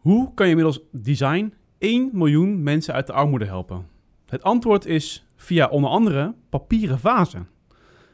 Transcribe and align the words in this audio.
Hoe 0.00 0.34
kan 0.34 0.48
je 0.48 0.54
middels 0.54 0.80
design 0.92 1.54
1 1.78 2.10
miljoen 2.12 2.62
mensen 2.62 2.94
uit 2.94 3.06
de 3.06 3.12
armoede 3.12 3.44
helpen? 3.44 3.86
Het 4.26 4.42
antwoord 4.42 4.86
is 4.86 5.26
via 5.36 5.68
onder 5.68 5.90
andere 5.90 6.34
papieren 6.48 6.98
vazen. 6.98 7.48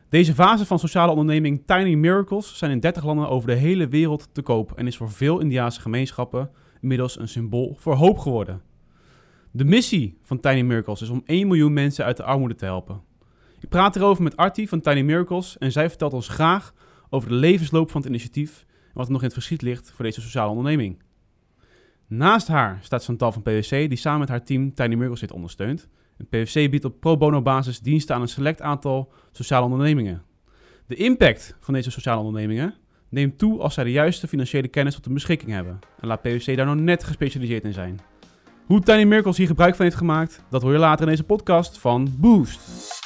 Deze 0.08 0.34
vazen 0.34 0.66
van 0.66 0.78
sociale 0.78 1.10
onderneming 1.10 1.62
Tiny 1.66 1.94
Miracles 1.94 2.58
zijn 2.58 2.70
in 2.70 2.80
30 2.80 3.04
landen 3.04 3.28
over 3.28 3.48
de 3.48 3.54
hele 3.54 3.88
wereld 3.88 4.28
te 4.32 4.42
koop 4.42 4.72
en 4.72 4.86
is 4.86 4.96
voor 4.96 5.10
veel 5.10 5.40
Indiaanse 5.40 5.80
gemeenschappen 5.80 6.50
inmiddels 6.80 7.18
een 7.18 7.28
symbool 7.28 7.76
voor 7.78 7.94
hoop 7.94 8.18
geworden. 8.18 8.62
De 9.50 9.64
missie 9.64 10.18
van 10.22 10.40
Tiny 10.40 10.60
Miracles 10.60 11.02
is 11.02 11.08
om 11.08 11.22
1 11.24 11.46
miljoen 11.46 11.72
mensen 11.72 12.04
uit 12.04 12.16
de 12.16 12.22
armoede 12.22 12.54
te 12.54 12.64
helpen. 12.64 13.00
Ik 13.60 13.68
praat 13.68 13.96
erover 13.96 14.22
met 14.22 14.36
Artie 14.36 14.68
van 14.68 14.80
Tiny 14.80 15.00
Miracles 15.00 15.58
en 15.58 15.72
zij 15.72 15.88
vertelt 15.88 16.12
ons 16.12 16.28
graag 16.28 16.74
over 17.10 17.28
de 17.28 17.34
levensloop 17.34 17.90
van 17.90 18.00
het 18.00 18.10
initiatief 18.10 18.64
en 18.68 18.92
wat 18.94 19.06
er 19.06 19.12
nog 19.12 19.20
in 19.20 19.26
het 19.26 19.36
verschiet 19.36 19.62
ligt 19.62 19.90
voor 19.90 20.04
deze 20.04 20.20
sociale 20.20 20.50
onderneming. 20.50 21.04
Naast 22.08 22.48
haar 22.48 22.78
staat 22.82 23.04
Chantal 23.04 23.32
van 23.32 23.42
PwC, 23.42 23.70
die 23.70 23.96
samen 23.96 24.20
met 24.20 24.28
haar 24.28 24.44
team 24.44 24.74
Tiny 24.74 24.94
Miracles 24.94 25.20
dit 25.20 25.32
ondersteunt. 25.32 25.88
PwC 26.28 26.70
biedt 26.70 26.84
op 26.84 27.00
pro 27.00 27.16
bono 27.16 27.42
basis 27.42 27.80
diensten 27.80 28.14
aan 28.14 28.20
een 28.20 28.28
select 28.28 28.62
aantal 28.62 29.12
sociale 29.32 29.64
ondernemingen. 29.64 30.22
De 30.86 30.94
impact 30.94 31.56
van 31.60 31.74
deze 31.74 31.90
sociale 31.90 32.20
ondernemingen 32.20 32.74
neemt 33.08 33.38
toe 33.38 33.60
als 33.60 33.74
zij 33.74 33.84
de 33.84 33.90
juiste 33.90 34.28
financiële 34.28 34.68
kennis 34.68 34.94
tot 34.94 35.04
de 35.04 35.12
beschikking 35.12 35.50
hebben. 35.50 35.78
En 36.00 36.08
laat 36.08 36.22
PwC 36.22 36.56
daar 36.56 36.66
nog 36.66 36.76
net 36.76 37.04
gespecialiseerd 37.04 37.64
in 37.64 37.72
zijn. 37.72 38.00
Hoe 38.66 38.80
Tiny 38.80 39.04
Miracles 39.04 39.36
hier 39.36 39.46
gebruik 39.46 39.74
van 39.74 39.84
heeft 39.84 39.96
gemaakt, 39.96 40.44
dat 40.50 40.62
hoor 40.62 40.72
je 40.72 40.78
later 40.78 41.04
in 41.04 41.10
deze 41.10 41.24
podcast 41.24 41.78
van 41.78 42.14
Boost. 42.18 43.04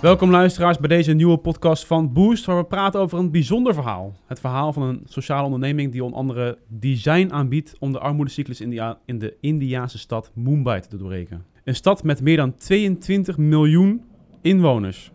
Welkom 0.00 0.30
luisteraars 0.30 0.78
bij 0.78 0.88
deze 0.88 1.12
nieuwe 1.12 1.38
podcast 1.38 1.86
van 1.86 2.12
Boost, 2.12 2.44
waar 2.44 2.56
we 2.56 2.64
praten 2.64 3.00
over 3.00 3.18
een 3.18 3.30
bijzonder 3.30 3.74
verhaal. 3.74 4.16
Het 4.26 4.40
verhaal 4.40 4.72
van 4.72 4.82
een 4.82 5.02
sociale 5.04 5.44
onderneming 5.44 5.92
die 5.92 6.04
onder 6.04 6.18
andere 6.18 6.58
design 6.68 7.32
aanbiedt 7.32 7.74
om 7.78 7.92
de 7.92 7.98
armoedecyclus 7.98 8.60
in, 8.60 8.70
de, 8.70 8.96
in 9.04 9.18
de 9.18 9.36
Indiaanse 9.40 9.98
stad 9.98 10.30
Mumbai 10.34 10.80
te 10.80 10.96
doorbreken. 10.96 11.44
Een 11.64 11.74
stad 11.74 12.02
met 12.02 12.20
meer 12.20 12.36
dan 12.36 12.54
22 12.54 13.36
miljoen 13.36 14.04
inwoners. 14.40 15.12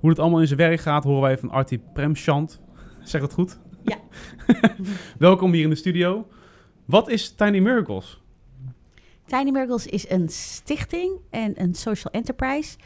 Hoe 0.00 0.10
het 0.10 0.18
allemaal 0.18 0.40
in 0.40 0.46
zijn 0.46 0.58
werk 0.58 0.80
gaat, 0.80 1.04
horen 1.04 1.22
wij 1.22 1.38
van 1.38 1.50
Artie 1.50 1.82
Premchand. 1.92 2.60
Zeg 3.02 3.20
dat 3.20 3.32
goed? 3.32 3.58
Ja. 3.84 3.98
Welkom 5.18 5.52
hier 5.52 5.62
in 5.62 5.70
de 5.70 5.76
studio. 5.76 6.26
Wat 6.84 7.08
is 7.08 7.30
Tiny 7.30 7.58
Miracles? 7.58 8.22
Tiny 9.26 9.50
Miracles 9.50 9.86
is 9.86 10.10
een 10.10 10.28
stichting 10.28 11.20
en 11.30 11.62
een 11.62 11.74
social 11.74 12.12
enterprise. 12.12 12.76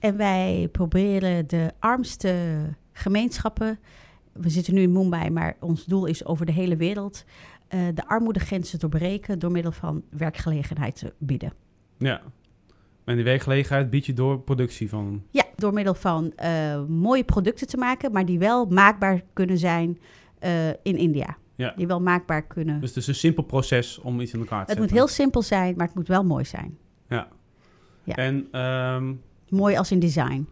En 0.00 0.16
wij 0.16 0.68
proberen 0.72 1.48
de 1.48 1.70
armste 1.78 2.34
gemeenschappen. 2.92 3.78
We 4.32 4.48
zitten 4.48 4.74
nu 4.74 4.80
in 4.80 4.92
Mumbai, 4.92 5.30
maar 5.30 5.56
ons 5.60 5.84
doel 5.84 6.06
is 6.06 6.24
over 6.24 6.46
de 6.46 6.52
hele 6.52 6.76
wereld. 6.76 7.24
Uh, 7.74 7.80
de 7.94 8.06
armoedegrenzen 8.06 8.78
te 8.78 8.88
doorbreken 8.88 9.38
door 9.38 9.50
middel 9.50 9.72
van 9.72 10.02
werkgelegenheid 10.10 10.96
te 10.96 11.12
bieden. 11.18 11.52
Ja. 11.98 12.20
En 13.04 13.14
die 13.14 13.24
werkgelegenheid 13.24 13.90
bied 13.90 14.06
je 14.06 14.12
door 14.12 14.40
productie 14.40 14.88
van. 14.88 15.22
Ja, 15.30 15.44
door 15.56 15.72
middel 15.72 15.94
van 15.94 16.32
uh, 16.42 16.84
mooie 16.84 17.24
producten 17.24 17.66
te 17.66 17.76
maken, 17.76 18.12
maar 18.12 18.24
die 18.26 18.38
wel 18.38 18.66
maakbaar 18.66 19.22
kunnen 19.32 19.58
zijn 19.58 19.98
uh, 20.44 20.68
in 20.68 20.96
India. 20.96 21.36
Ja. 21.54 21.72
Die 21.76 21.86
wel 21.86 22.00
maakbaar 22.00 22.46
kunnen. 22.46 22.80
Dus 22.80 22.88
het 22.88 22.98
is 22.98 23.06
een 23.06 23.14
simpel 23.14 23.42
proces 23.42 23.98
om 23.98 24.20
iets 24.20 24.32
in 24.32 24.40
elkaar 24.40 24.64
te 24.64 24.70
het 24.70 24.78
zetten. 24.78 24.84
Het 24.84 24.92
moet 24.92 25.00
heel 25.00 25.08
simpel 25.24 25.42
zijn, 25.42 25.76
maar 25.76 25.86
het 25.86 25.94
moet 25.94 26.08
wel 26.08 26.24
mooi 26.24 26.44
zijn. 26.44 26.78
Ja. 27.08 27.28
Ja. 28.04 28.14
En 28.14 28.60
um, 28.60 29.22
mooi 29.50 29.76
als 29.76 29.90
in 29.90 29.98
design. 29.98 30.48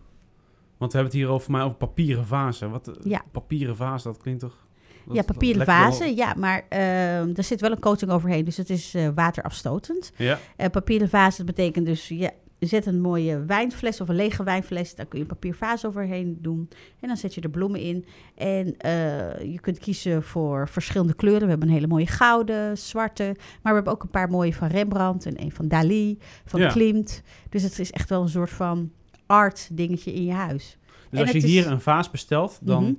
Want 0.78 0.92
we 0.92 0.98
hebben 0.98 1.02
het 1.04 1.12
hier 1.12 1.28
over 1.28 1.50
mij 1.50 1.62
over 1.62 1.76
papieren 1.76 2.26
vazen. 2.26 2.70
Wat 2.70 2.90
Ja. 3.02 3.22
papieren 3.32 3.76
vazen, 3.76 4.12
dat 4.12 4.22
klinkt 4.22 4.40
toch? 4.40 4.66
dat- 5.06 5.16
ja, 5.16 5.22
papieren 5.22 5.66
wel- 5.66 5.74
vazen, 5.76 6.16
ja, 6.16 6.34
maar 6.36 6.64
ehm 6.68 7.32
er 7.34 7.44
zit 7.44 7.60
wel 7.60 7.70
een 7.70 7.78
coating 7.80 8.10
overheen, 8.10 8.44
dus 8.44 8.56
het 8.56 8.70
is 8.70 8.94
eh, 8.94 9.08
waterafstotend. 9.14 10.12
Ja, 10.16 10.38
Eh, 10.56 10.70
papieren 10.70 11.08
vazen 11.08 11.46
betekent 11.46 11.86
dus, 11.86 12.08
ja, 12.08 12.30
zet 12.66 12.86
een 12.86 13.00
mooie 13.00 13.44
wijnfles 13.44 14.00
of 14.00 14.08
een 14.08 14.14
lege 14.14 14.42
wijnfles, 14.42 14.94
daar 14.94 15.06
kun 15.06 15.18
je 15.18 15.24
een 15.24 15.30
papier 15.30 15.54
vaas 15.54 15.86
overheen 15.86 16.38
doen. 16.40 16.68
En 17.00 17.08
dan 17.08 17.16
zet 17.16 17.34
je 17.34 17.40
er 17.40 17.50
bloemen 17.50 17.80
in. 17.80 18.04
En 18.34 18.76
eh, 18.76 19.52
je 19.52 19.58
kunt 19.60 19.78
kiezen 19.78 20.22
voor 20.22 20.68
verschillende 20.68 21.14
kleuren. 21.14 21.42
We 21.42 21.48
hebben 21.48 21.68
een 21.68 21.74
hele 21.74 21.86
mooie 21.86 22.06
gouden, 22.06 22.78
zwarte, 22.78 23.22
maar 23.34 23.72
we 23.72 23.74
hebben 23.74 23.92
ook 23.92 24.02
een 24.02 24.10
paar 24.10 24.30
mooie 24.30 24.54
van 24.54 24.68
Rembrandt 24.68 25.26
en 25.26 25.42
een 25.42 25.52
van 25.52 25.68
Dali, 25.68 26.18
van 26.44 26.60
Ja. 26.60 26.68
Klimt. 26.68 27.22
Dus 27.48 27.62
het 27.62 27.78
is 27.78 27.90
echt 27.92 28.08
wel 28.08 28.22
een 28.22 28.28
soort 28.28 28.50
van 28.50 28.90
art 29.26 29.68
dingetje 29.72 30.14
in 30.14 30.24
je 30.24 30.32
huis. 30.32 30.78
dus 31.10 31.18
En 31.20 31.24
als 31.26 31.30
je 31.30 31.38
is- 31.38 31.44
hier 31.44 31.66
een 31.66 31.80
vaas 31.80 32.10
bestelt, 32.10 32.58
dan 32.62 32.82
Mhm. 32.82 32.92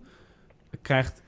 krijgt 0.81 1.21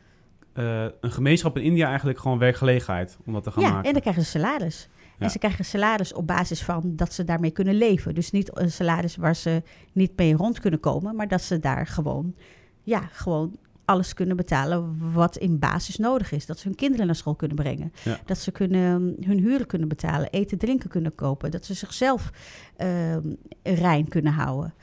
eh, 0.54 0.86
een 1.02 1.12
gemeenschap 1.12 1.58
in 1.58 1.64
India 1.64 1.88
eigenlijk 1.88 2.20
gewoon 2.20 2.38
werkgelegenheid 2.38 3.18
om 3.26 3.34
dat 3.34 3.44
te 3.44 3.52
gaan 3.52 3.64
ja, 3.64 3.70
maken. 3.70 3.86
en 3.88 3.92
dan 3.94 4.02
krijgen 4.02 4.24
ze 4.24 4.30
salaris. 4.30 4.90
En 5.22 5.30
ze 5.30 5.40
krijgen 5.40 5.66
salaris 5.66 6.14
op 6.14 6.28
basis 6.28 6.64
van 6.64 6.96
dat 6.96 7.14
ze 7.14 7.24
daarmee 7.24 7.52
kunnen 7.52 7.76
leven. 7.76 8.16
Dus 8.16 8.32
niet 8.32 8.58
een 8.58 8.72
salaris 8.72 9.16
waar 9.16 9.36
ze 9.36 9.64
niet 9.94 10.18
mee 10.18 10.34
rond 10.36 10.60
kunnen 10.60 10.80
komen, 10.80 11.16
maar 11.16 11.28
dat 11.28 11.42
ze 11.42 11.60
daar 11.60 11.88
gewoon, 11.88 12.36
ja, 12.84 13.00
gewoon 13.12 13.56
alles 13.86 14.14
kunnen 14.14 14.36
betalen 14.36 14.98
wat 15.14 15.38
in 15.38 15.60
basis 15.60 15.98
nodig 15.98 16.32
is. 16.32 16.46
Dat 16.46 16.60
ze 16.60 16.68
hun 16.68 16.78
kinderen 16.78 17.06
naar 17.06 17.16
school 17.16 17.36
kunnen 17.36 17.58
brengen. 17.58 17.94
Ja. 18.04 18.20
Dat 18.26 18.38
ze 18.38 18.52
kunnen, 18.52 19.16
hun 19.22 19.40
huren 19.40 19.68
kunnen 19.68 19.88
betalen, 19.88 20.30
eten, 20.30 20.58
drinken 20.58 20.90
kunnen 20.90 21.16
kopen. 21.16 21.52
Dat 21.52 21.66
ze 21.66 21.74
zichzelf 21.74 22.32
ehm, 22.78 23.22
rein 23.64 24.08
kunnen 24.08 24.34
houden. 24.34 24.74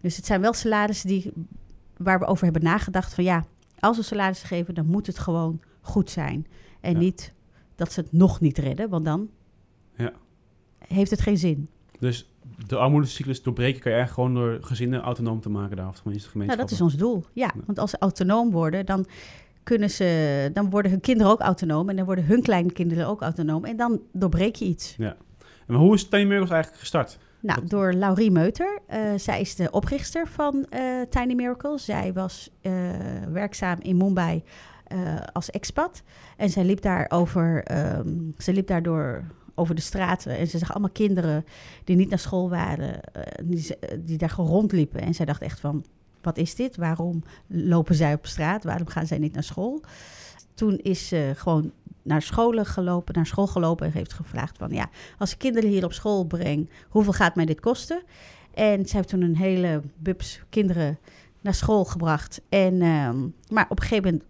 Dus 0.00 0.16
het 0.16 0.26
zijn 0.26 0.40
wel 0.40 0.52
salarissen 0.52 1.08
die, 1.08 1.32
waar 1.96 2.18
we 2.18 2.26
over 2.26 2.44
hebben 2.44 2.62
nagedacht 2.62 3.14
van 3.14 3.24
ja, 3.24 3.44
als 3.78 3.96
we 3.96 4.02
salaris 4.02 4.42
geven, 4.42 4.74
dan 4.74 4.86
moet 4.86 5.06
het 5.06 5.18
gewoon 5.18 5.60
goed 5.80 6.10
zijn. 6.10 6.46
En 6.80 6.92
Ja. 6.92 6.98
niet 6.98 7.32
dat 7.76 7.92
ze 7.92 8.00
het 8.00 8.12
nog 8.12 8.40
niet 8.40 8.58
redden, 8.58 8.88
want 8.88 9.04
dan 9.04 9.28
Ja. 9.98 10.12
heeft 10.78 11.10
het 11.10 11.20
geen 11.20 11.38
zin. 11.38 11.68
Dus 11.98 12.30
de 12.66 12.76
armoedecyclus 12.76 13.42
doorbreken 13.42 13.80
kan 13.80 13.92
je 13.92 13.98
eigenlijk 13.98 14.30
gewoon 14.30 14.44
door 14.46 14.58
gezinnen 14.64 15.00
autonoom 15.00 15.40
te 15.40 15.48
maken 15.50 15.76
daar, 15.76 15.88
of 15.88 15.94
tenminste 16.00 16.28
Nou, 16.28 16.30
gemeenschappen. 16.30 16.66
dat 16.66 16.74
is 16.74 16.80
ons 16.80 16.96
doel. 16.96 17.24
Ja, 17.32 17.50
Ja. 17.54 17.60
want 17.66 17.78
als 17.78 17.90
ze 17.90 17.98
autonoom 17.98 18.50
worden, 18.50 18.86
dan 18.86 19.06
kunnen 19.62 19.90
ze, 19.90 20.50
dan 20.52 20.70
worden 20.70 20.90
hun 20.90 21.00
kinderen 21.00 21.32
ook 21.32 21.40
autonoom 21.40 21.88
en 21.88 21.96
dan 21.96 22.04
worden 22.04 22.24
hun 22.24 22.42
kleinkinderen 22.42 23.06
ook 23.06 23.22
autonoom 23.22 23.64
en 23.64 23.76
dan 23.76 24.00
doorbreek 24.12 24.54
je 24.56 24.64
iets. 24.64 24.96
En 24.98 25.16
maar 25.66 25.76
hoe 25.76 25.94
is 25.94 26.08
Tiny 26.08 26.24
Miracles 26.24 26.50
eigenlijk 26.50 26.80
gestart? 26.80 27.18
Nou, 27.40 27.66
door 27.66 27.92
Laurie 27.92 28.30
Meuter. 28.30 28.78
Eh, 28.86 29.00
zij 29.16 29.40
is 29.40 29.54
de 29.54 29.70
oprichter 29.70 30.28
van 30.28 30.66
eh, 30.70 30.82
Tiny 31.10 31.34
Miracles. 31.34 31.84
Zij 31.84 32.12
was 32.12 32.50
eh, 32.60 32.72
werkzaam 33.32 33.78
in 33.80 33.96
Mumbai 33.96 34.42
als 35.32 35.50
expat. 35.50 36.02
En 36.36 36.50
zij 36.50 36.64
liep 36.64 36.80
daar 36.80 37.06
over, 37.08 37.62
ze 38.38 38.52
liep 38.52 38.66
daardoor 38.66 39.24
over 39.58 39.74
de 39.74 39.80
straten. 39.80 40.36
En 40.38 40.46
ze 40.46 40.58
zag 40.58 40.70
allemaal 40.70 40.90
kinderen 40.90 41.44
die 41.84 41.96
niet 41.96 42.08
naar 42.08 42.18
school 42.18 42.48
waren, 42.50 43.02
eh, 43.12 43.22
die, 43.44 43.60
ze- 43.60 44.00
die 44.04 44.18
daar 44.18 44.30
gewoon 44.30 44.50
rondliepen. 44.50 45.00
En 45.00 45.14
zij 45.14 45.26
dacht 45.26 45.42
echt 45.42 45.60
van, 45.60 45.84
wat 46.22 46.36
is 46.38 46.54
dit? 46.54 46.76
Waarom 46.76 47.22
lopen 47.46 47.94
zij 47.94 48.14
op 48.14 48.26
straat? 48.26 48.64
Waarom 48.64 48.86
gaan 48.86 49.06
zij 49.06 49.18
niet 49.18 49.32
naar 49.34 49.42
school? 49.42 49.80
Toen 50.54 50.76
is 50.78 51.08
ze 51.08 51.32
gewoon 51.36 51.72
naar 52.02 52.22
scholen 52.22 52.66
gelopen, 52.66 53.14
naar 53.14 53.26
school 53.26 53.46
gelopen 53.46 53.86
en 53.86 53.92
heeft 53.92 54.12
gevraagd 54.12 54.58
van, 54.58 54.70
ja, 54.70 54.88
als 55.18 55.32
ik 55.32 55.38
kinderen 55.38 55.70
hier 55.70 55.84
op 55.84 55.92
school 55.92 56.24
breng, 56.24 56.70
hoeveel 56.88 57.12
gaat 57.12 57.34
mij 57.34 57.44
dit 57.44 57.60
kosten? 57.60 58.02
En 58.54 58.86
ze 58.86 58.96
heeft 58.96 59.08
toen 59.08 59.22
een 59.22 59.36
hele 59.36 59.82
bubs 59.96 60.42
kinderen 60.48 60.98
naar 61.40 61.54
school 61.54 61.84
gebracht. 61.84 62.40
En, 62.48 62.82
ehm, 62.82 63.18
maar 63.48 63.66
op 63.68 63.80
een 63.80 63.86
gegeven 63.86 64.04
moment 64.04 64.22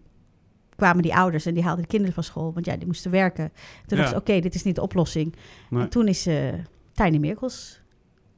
kwamen 0.79 1.01
die 1.03 1.15
ouders 1.15 1.45
en 1.45 1.53
die 1.53 1.63
haalden 1.63 1.81
de 1.81 1.89
kinderen 1.89 2.13
van 2.13 2.23
school, 2.23 2.53
want 2.53 2.65
ja, 2.65 2.75
die 2.77 2.85
moesten 2.85 3.11
werken. 3.11 3.51
Toen 3.85 3.97
Ja. 3.97 4.03
dacht 4.03 4.09
ze, 4.09 4.15
oké, 4.15 4.39
dit 4.39 4.55
is 4.55 4.63
niet 4.63 4.75
de 4.75 4.81
oplossing. 4.81 5.35
Nee. 5.69 5.81
En 5.83 5.89
toen 5.89 6.07
is 6.07 6.21
ze 6.21 6.53
Tiny 6.93 7.17
Miracles. 7.17 7.81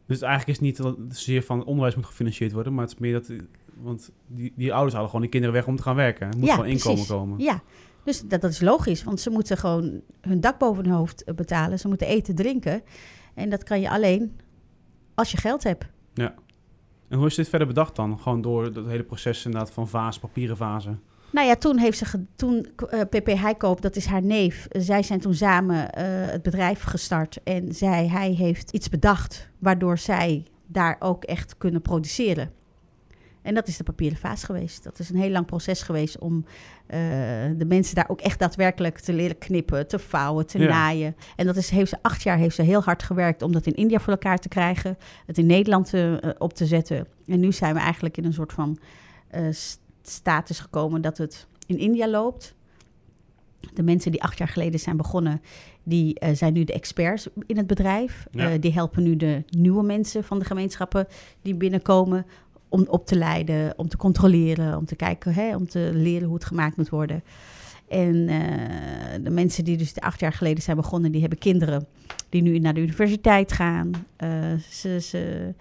Dus 0.06 0.22
eigenlijk 0.22 0.50
is 0.59 0.66
het 0.66 0.66
niet 0.66 0.78
dat 0.88 0.97
het 1.09 1.18
zeer 1.18 1.44
van 1.44 1.66
onderwijs 1.66 1.96
moet 1.96 2.06
gefinancierd 2.06 2.52
worden, 2.52 2.74
maar 2.74 2.84
het 2.84 2.94
is 2.94 3.00
meer 3.00 3.13
dat... 3.13 3.31
Want 3.75 4.12
die, 4.28 4.53
die 4.56 4.72
ouders 4.74 4.94
halen 4.94 5.07
gewoon 5.09 5.22
die 5.22 5.31
kinderen 5.31 5.56
weg 5.56 5.67
om 5.67 5.76
te 5.76 5.82
gaan 5.84 5.96
werken. 5.96 6.28
Er 6.32 6.38
moet 6.38 6.47
Ja, 6.47 6.53
gewoon 6.55 6.70
inkomen 6.70 6.93
precies. 6.93 7.11
komen. 7.16 7.40
Ja, 7.40 7.61
dus 8.03 8.22
dat, 8.28 8.41
dat 8.41 8.52
is 8.52 8.61
logisch, 8.61 9.03
want 9.03 9.20
ze 9.20 9.29
moeten 9.29 9.58
gewoon 9.58 10.02
hun 10.22 10.40
dak 10.40 10.58
boven 10.59 10.84
hun 10.85 10.94
hoofd 10.94 11.23
eh, 11.23 11.35
betalen. 11.35 11.79
Ze 11.79 11.87
moeten 11.87 12.08
eten, 12.08 12.35
drinken. 12.35 12.82
En 13.34 13.49
dat 13.49 13.64
kan 13.64 13.82
je 13.82 13.90
alleen 13.90 14.35
als 15.16 15.32
je 15.32 15.37
geld 15.37 15.64
hebt. 15.64 15.85
En 17.08 17.17
hoe 17.17 17.26
is 17.28 17.35
dit 17.35 17.49
verder 17.49 17.67
bedacht 17.67 17.96
dan? 17.96 18.20
Gewoon 18.20 18.41
door 18.41 18.73
dat 18.73 18.85
hele 18.85 19.03
proces 19.03 19.46
inderdaad 19.46 19.72
van 19.72 19.87
vaas, 19.87 20.20
papieren 20.20 20.58
vazen. 20.58 21.02
Nou 21.31 21.47
ja, 21.47 21.55
toen 21.55 21.78
heeft 21.78 21.97
ze, 21.97 22.25
toen 22.35 22.67
eh, 22.89 23.01
PP 23.01 23.28
Heikoop, 23.28 23.81
dat 23.81 23.95
is 23.95 24.05
haar 24.05 24.23
neef, 24.23 24.66
eh, 24.66 24.81
zij 24.81 25.03
zijn 25.03 25.19
toen 25.19 25.33
samen 25.35 25.91
eh, 25.91 26.03
het 26.31 26.41
bedrijf 26.41 26.81
gestart. 26.83 27.39
En 27.43 27.73
zij, 27.75 28.07
hij 28.07 28.31
heeft 28.31 28.72
iets 28.72 28.89
bedacht 28.89 29.49
waardoor 29.59 29.97
zij 29.97 30.43
daar 30.67 30.95
ook 30.99 31.23
echt 31.23 31.57
kunnen 31.57 31.81
produceren. 31.81 32.51
En 33.41 33.53
dat 33.53 33.67
is 33.67 33.78
de 33.78 33.83
papieren 33.83 34.17
vaas 34.17 34.43
geweest. 34.43 34.83
Dat 34.83 34.99
is 34.99 35.09
een 35.09 35.16
heel 35.17 35.29
lang 35.29 35.45
proces 35.45 35.81
geweest 35.81 36.19
om 36.19 36.45
eh, 36.87 36.99
de 37.57 37.66
mensen 37.67 37.95
daar 37.95 38.09
ook 38.09 38.22
echt 38.22 38.39
daadwerkelijk 38.39 38.99
te 38.99 39.13
leren 39.13 39.37
knippen, 39.37 39.87
te 39.87 39.99
vouwen, 39.99 40.45
te 40.45 40.59
Ja. 40.59 40.67
naaien. 40.69 41.16
En 41.35 41.45
dat 41.45 41.55
is, 41.55 41.69
heeft 41.69 41.89
ze 41.89 41.97
acht 42.01 42.22
jaar 42.22 42.37
heeft 42.37 42.55
ze 42.55 42.61
heel 42.61 42.81
hard 42.81 43.03
gewerkt 43.03 43.41
om 43.41 43.51
dat 43.51 43.66
in 43.66 43.73
India 43.75 43.99
voor 43.99 44.13
elkaar 44.13 44.37
te 44.37 44.47
krijgen, 44.47 44.97
het 45.25 45.37
in 45.37 45.45
Nederland 45.45 45.93
eh, 45.93 46.13
eh, 46.13 46.29
op 46.37 46.53
te 46.53 46.66
zetten. 46.66 47.07
En 47.27 47.39
nu 47.39 47.51
zijn 47.51 47.73
we 47.73 47.79
eigenlijk 47.79 48.17
in 48.17 48.25
een 48.25 48.34
soort 48.34 48.53
van 48.53 48.77
eh, 49.27 49.43
staat 50.01 50.49
is 50.49 50.59
gekomen 50.59 51.01
dat 51.01 51.17
het 51.17 51.47
in 51.65 51.77
India 51.77 52.07
loopt. 52.07 52.55
De 53.73 53.83
mensen 53.83 54.11
die 54.11 54.23
acht 54.23 54.37
jaar 54.37 54.47
geleden 54.47 54.79
zijn 54.79 54.97
begonnen, 54.97 55.41
die 55.83 56.19
eh, 56.19 56.35
zijn 56.35 56.53
nu 56.53 56.63
de 56.63 56.73
experts 56.73 57.27
in 57.45 57.57
het 57.57 57.67
bedrijf. 57.67 58.27
Ja. 58.31 58.51
Eh, 58.51 58.61
die 58.61 58.73
helpen 58.73 59.03
nu 59.03 59.15
de 59.15 59.43
nieuwe 59.49 59.83
mensen 59.83 60.23
van 60.23 60.39
de 60.39 60.45
gemeenschappen 60.45 61.07
die 61.41 61.55
binnenkomen 61.55 62.25
om 62.69 62.85
op 62.87 63.05
te 63.05 63.15
leiden, 63.15 63.73
om 63.77 63.87
te 63.87 63.97
controleren, 63.97 64.77
om 64.77 64.85
te 64.85 64.95
kijken, 64.95 65.33
hè, 65.33 65.55
om 65.55 65.67
te 65.67 65.89
leren 65.93 66.25
hoe 66.25 66.35
het 66.35 66.45
gemaakt 66.45 66.77
moet 66.77 66.89
worden. 66.89 67.23
En 67.87 68.27
eh, 68.27 69.23
de 69.23 69.29
mensen 69.29 69.63
die 69.63 69.77
dus 69.77 69.99
acht 69.99 70.19
jaar 70.19 70.33
geleden 70.33 70.63
zijn 70.63 70.77
begonnen, 70.77 71.11
die 71.11 71.21
hebben 71.21 71.39
kinderen 71.39 71.87
die 72.29 72.41
nu 72.41 72.59
naar 72.59 72.73
de 72.73 72.81
universiteit 72.81 73.51
gaan. 73.51 73.91
Ze, 74.69 74.99
ze, 74.99 75.53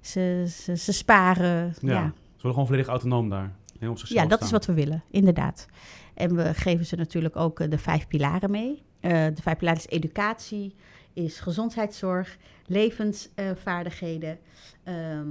ze, 0.00 0.44
ze, 0.48 0.76
ze 0.76 0.92
sparen. 0.92 1.74
Ja. 1.80 1.92
Ja, 1.92 2.04
Ze 2.04 2.12
worden 2.32 2.50
gewoon 2.50 2.66
volledig 2.66 2.86
autonoom 2.86 3.28
daar. 3.28 3.52
Helemaal 3.78 3.94
op 3.94 3.98
zichzelf 3.98 4.22
ja, 4.22 4.28
dat 4.28 4.42
is 4.42 4.50
wat 4.50 4.66
we 4.66 4.72
willen, 4.72 5.02
inderdaad. 5.10 5.66
En 6.14 6.36
we 6.36 6.54
geven 6.54 6.86
ze 6.86 6.96
natuurlijk 6.96 7.36
ook 7.36 7.60
eh, 7.60 7.70
de 7.70 7.78
vijf 7.78 8.08
pilaren 8.08 8.50
mee. 8.50 8.82
Eh, 9.00 9.10
de 9.10 9.42
vijf 9.42 9.58
pilaren 9.58 9.80
is 9.80 9.88
educatie, 9.88 10.74
is 11.12 11.40
gezondheidszorg, 11.40 12.36
levensvaardigheden, 12.66 14.38
ehm, 14.82 15.26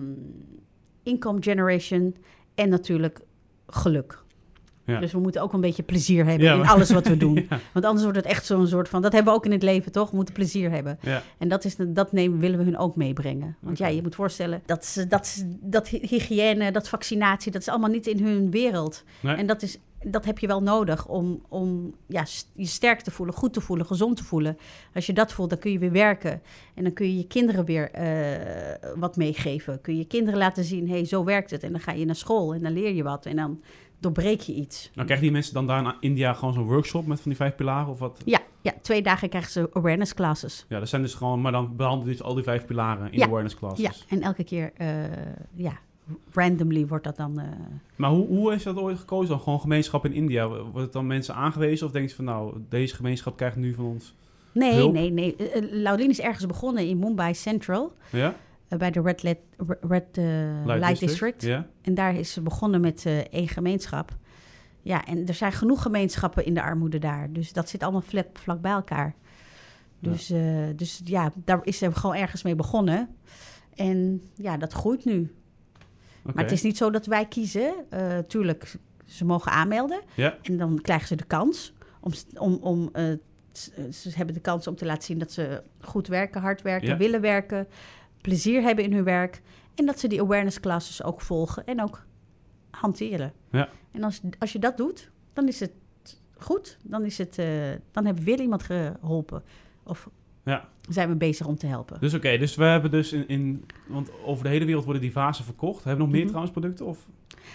income 1.03 1.41
generation 1.41 2.15
en 2.55 2.69
natuurlijk 2.69 3.21
geluk. 3.67 4.23
Ja. 4.85 4.99
Dus 4.99 5.11
we 5.11 5.19
moeten 5.19 5.41
ook 5.41 5.53
een 5.53 5.61
beetje 5.61 5.83
plezier 5.83 6.25
hebben 6.25 6.47
Ja, 6.47 6.53
in 6.53 6.67
alles 6.67 6.91
wat 6.91 7.07
we 7.07 7.17
doen. 7.17 7.33
Ja, 7.49 7.59
Want 7.73 7.85
anders 7.85 8.03
wordt 8.03 8.17
het 8.19 8.27
echt 8.27 8.45
zo'n 8.45 8.67
soort 8.67 8.89
van... 8.89 9.01
Dat 9.01 9.13
hebben 9.13 9.31
we 9.33 9.37
ook 9.39 9.45
in 9.45 9.51
het 9.51 9.63
leven, 9.63 9.91
toch? 9.91 10.09
We 10.09 10.15
moeten 10.15 10.33
plezier 10.33 10.71
hebben. 10.71 10.99
En 11.37 11.47
dat, 11.47 11.65
is, 11.65 11.75
dat 11.87 12.11
nemen, 12.11 12.39
willen 12.39 12.57
we 12.57 12.63
hun 12.63 12.77
ook 12.77 12.95
meebrengen. 12.95 13.55
Want 13.59 13.79
Oké. 13.79 13.89
ja, 13.89 13.95
je 13.95 14.01
moet 14.01 14.15
voorstellen 14.15 14.61
dat, 14.65 15.05
dat, 15.09 15.45
dat 15.61 15.87
hy- 15.87 16.07
hygiëne, 16.07 16.71
dat 16.71 16.89
vaccinatie... 16.89 17.51
dat 17.51 17.61
is 17.61 17.67
allemaal 17.69 17.89
niet 17.89 18.07
in 18.07 18.23
hun 18.23 18.51
wereld. 18.51 19.03
Nee. 19.19 19.35
En 19.35 19.47
dat, 19.47 19.61
is, 19.61 19.77
dat 20.11 20.25
heb 20.25 20.39
je 20.39 20.47
wel 20.47 20.61
nodig 20.61 21.07
om, 21.07 21.41
om 21.49 21.95
ja, 22.05 22.25
je 22.53 22.65
sterk 22.65 23.01
te 23.01 23.11
voelen, 23.11 23.35
goed 23.35 23.53
te 23.53 23.61
voelen, 23.61 23.85
gezond 23.85 24.17
te 24.17 24.23
voelen. 24.23 24.57
Als 24.93 25.05
je 25.05 25.13
dat 25.13 25.33
voelt, 25.33 25.49
dan 25.49 25.59
kun 25.59 25.71
je 25.71 25.79
weer 25.79 25.91
werken. 25.91 26.41
En 26.73 26.83
dan 26.83 26.93
kun 26.93 27.05
je 27.07 27.17
je 27.17 27.27
kinderen 27.27 27.65
weer 27.65 27.91
eh, 27.91 28.89
wat 28.95 29.15
meegeven. 29.15 29.81
Kun 29.81 29.93
je 29.93 29.99
je 29.99 30.07
kinderen 30.07 30.39
laten 30.39 30.63
zien, 30.63 30.89
hey, 30.89 31.05
zo 31.05 31.23
werkt 31.23 31.51
het. 31.51 31.63
En 31.63 31.71
dan 31.71 31.81
ga 31.81 31.91
je 31.91 32.05
naar 32.05 32.15
school 32.15 32.53
en 32.53 32.61
dan 32.61 32.71
leer 32.71 32.93
je 32.93 33.03
wat. 33.03 33.25
En 33.25 33.35
dan 33.35 33.61
doorbreek 33.99 34.39
je 34.41 34.53
iets. 34.53 34.89
Nou, 34.93 35.05
krijgen 35.05 35.25
die 35.25 35.31
mensen 35.35 35.53
dan 35.53 35.67
daar 35.67 35.79
in 35.85 35.93
India 35.99 36.33
gewoon 36.33 36.53
zo'n 36.53 36.67
workshop 36.67 37.05
met 37.05 37.17
van 37.21 37.29
die 37.31 37.39
vijf 37.39 37.55
pilaren 37.55 37.89
of 37.91 37.99
wat? 37.99 38.21
Ja, 38.25 38.39
ja, 38.61 38.73
twee 38.81 39.01
dagen 39.01 39.29
krijgen 39.29 39.51
ze 39.51 39.69
awareness 39.73 40.13
classes. 40.13 40.65
Ja, 40.69 40.79
dat 40.79 40.89
zijn 40.89 41.01
dus 41.01 41.13
gewoon, 41.13 41.41
maar 41.41 41.51
dan 41.51 41.75
behandelen 41.75 42.11
dus 42.13 42.21
al 42.23 42.33
die 42.33 42.43
vijf 42.43 42.65
pilaren 42.65 43.05
in 43.11 43.17
Ja. 43.17 43.23
de 43.23 43.25
awareness 43.29 43.55
classes. 43.55 43.85
Ja, 43.85 43.91
en 44.15 44.21
elke 44.21 44.43
keer, 44.43 44.71
eh, 44.77 44.87
ja, 45.53 45.79
randomly 46.31 46.87
wordt 46.87 47.03
dat 47.03 47.17
dan... 47.17 47.39
eh, 47.39 47.47
Maar 47.95 48.09
hoe, 48.09 48.27
hoe 48.27 48.53
is 48.53 48.63
dat 48.63 48.77
ooit 48.77 48.97
gekozen 48.99 49.29
dan? 49.29 49.39
Gewoon 49.39 49.59
gemeenschap 49.59 50.05
in 50.05 50.13
India? 50.13 50.47
Wordt 50.47 50.77
het 50.77 50.93
dan 50.93 51.07
mensen 51.07 51.35
aangewezen 51.35 51.85
of 51.87 51.91
denk 51.91 52.09
je 52.09 52.15
van 52.15 52.25
nou, 52.25 52.57
deze 52.69 52.95
gemeenschap 52.95 53.37
krijgt 53.37 53.55
nu 53.55 53.73
van 53.73 53.85
ons? 53.85 54.15
Nee, 54.51 54.73
Hulp? 54.73 54.93
nee, 54.93 55.11
nee. 55.11 55.35
Eh, 55.35 55.55
eh, 55.55 55.63
Laurien 55.71 56.09
is 56.09 56.19
ergens 56.19 56.45
begonnen 56.45 56.87
in 56.87 56.99
Mumbai 56.99 57.33
Central. 57.33 57.93
Ja? 58.09 58.35
bij 58.77 58.91
de 58.91 59.01
Red, 59.01 59.23
Light, 60.65 60.99
District. 60.99 61.41
Ja? 61.41 61.67
En 61.81 61.93
daar 61.93 62.15
is 62.15 62.33
ze 62.33 62.41
begonnen 62.41 62.81
met 62.81 63.05
één 63.31 63.47
gemeenschap. 63.47 64.17
Ja, 64.81 65.05
en 65.05 65.27
er 65.27 65.33
zijn 65.33 65.51
genoeg 65.51 65.81
gemeenschappen 65.81 66.45
in 66.45 66.53
de 66.53 66.61
armoede 66.61 66.99
daar. 66.99 67.31
Dus 67.31 67.53
dat 67.53 67.69
zit 67.69 67.83
allemaal 67.83 68.01
vlak, 68.01 68.27
vlak 68.33 68.61
bij 68.61 68.71
elkaar. 68.71 69.15
Dus 69.99 70.27
ja. 70.27 70.71
dus 70.75 71.01
ja, 71.03 71.31
daar 71.35 71.59
is 71.63 71.77
ze 71.77 71.91
gewoon 71.91 72.15
ergens 72.15 72.43
mee 72.43 72.55
begonnen. 72.55 73.09
En 73.75 74.21
ja, 74.35 74.57
dat 74.57 74.73
groeit 74.73 75.05
nu. 75.05 75.31
Maar 76.33 76.43
het 76.43 76.51
is 76.51 76.61
niet 76.61 76.77
zo 76.77 76.89
dat 76.89 77.05
wij 77.05 77.25
kiezen. 77.27 77.73
Eh, 77.89 78.17
tuurlijk, 78.19 78.75
ze 79.05 79.25
mogen 79.25 79.51
aanmelden. 79.51 80.01
Ja, 80.15 80.37
En 80.41 80.57
dan 80.57 80.81
krijgen 80.81 81.07
ze 81.07 81.15
de 81.15 81.23
kans 81.25 81.73
om, 81.99 82.11
om, 82.37 82.53
om 82.61 82.89
eh, 82.93 83.03
s- 83.51 83.71
ze 83.91 84.09
hebben 84.15 84.33
de 84.35 84.41
kans 84.41 84.67
om 84.67 84.75
te 84.75 84.85
laten 84.85 85.03
zien 85.03 85.17
dat 85.19 85.31
ze 85.31 85.61
goed 85.81 86.07
werken, 86.07 86.41
hard 86.41 86.61
werken, 86.61 86.87
Ja. 86.87 86.97
willen 86.97 87.21
werken, 87.21 87.67
plezier 88.21 88.61
hebben 88.61 88.83
in 88.83 88.93
hun 88.93 89.03
werk. 89.03 89.41
En 89.75 89.85
dat 89.85 89.99
ze 89.99 90.07
die 90.07 90.21
awareness 90.21 90.59
classes 90.59 91.03
ook 91.03 91.21
volgen 91.21 91.65
en 91.65 91.81
ook 91.81 92.05
hanteren. 92.71 93.33
Ja. 93.51 93.69
En 93.91 94.03
als, 94.03 94.21
als 94.39 94.51
je 94.51 94.59
dat 94.59 94.77
doet, 94.77 95.09
dan 95.33 95.47
is 95.47 95.59
het 95.59 95.71
goed. 96.37 96.77
Dan, 96.83 97.05
is 97.05 97.17
het, 97.17 97.37
eh, 97.37 97.47
dan 97.91 98.05
hebben 98.05 98.23
we 98.23 98.29
weer 98.31 98.39
iemand 98.41 98.63
geholpen. 98.63 99.43
Of 99.83 100.09
Ja. 100.45 100.67
zijn 100.89 101.09
we 101.09 101.15
bezig 101.15 101.45
om 101.47 101.57
te 101.57 101.67
helpen. 101.67 101.99
dus 101.99 102.13
oké. 102.13 102.37
dus 102.37 102.55
we 102.55 102.63
hebben 102.63 102.91
dus 102.91 103.13
in, 103.13 103.27
in... 103.27 103.65
Want 103.87 104.09
over 104.25 104.43
de 104.43 104.49
hele 104.49 104.65
wereld 104.65 104.83
worden 104.83 105.01
die 105.01 105.11
vazen 105.11 105.45
verkocht. 105.45 105.83
Hebben 105.83 105.95
we 105.95 106.01
nog 106.01 106.09
meer 106.11 106.19
Mhm. 106.21 106.27
trouwens 106.29 106.53
producten? 106.59 106.85
Of? 106.85 107.05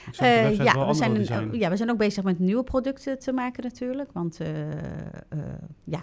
Website 0.05 0.63
ja, 0.65 0.87
we 0.87 0.95
zijn, 1.25 1.53
ja, 1.59 1.71
we 1.71 1.77
zijn 1.77 1.91
ook 1.91 1.99
bezig 1.99 2.25
met 2.25 2.39
nieuwe 2.39 2.63
producten 2.65 3.19
te 3.19 3.33
maken 3.33 3.63
natuurlijk. 3.63 4.13
Want 4.13 4.41
eh, 4.41 4.71
eh, 4.73 5.39
ja, 5.85 6.03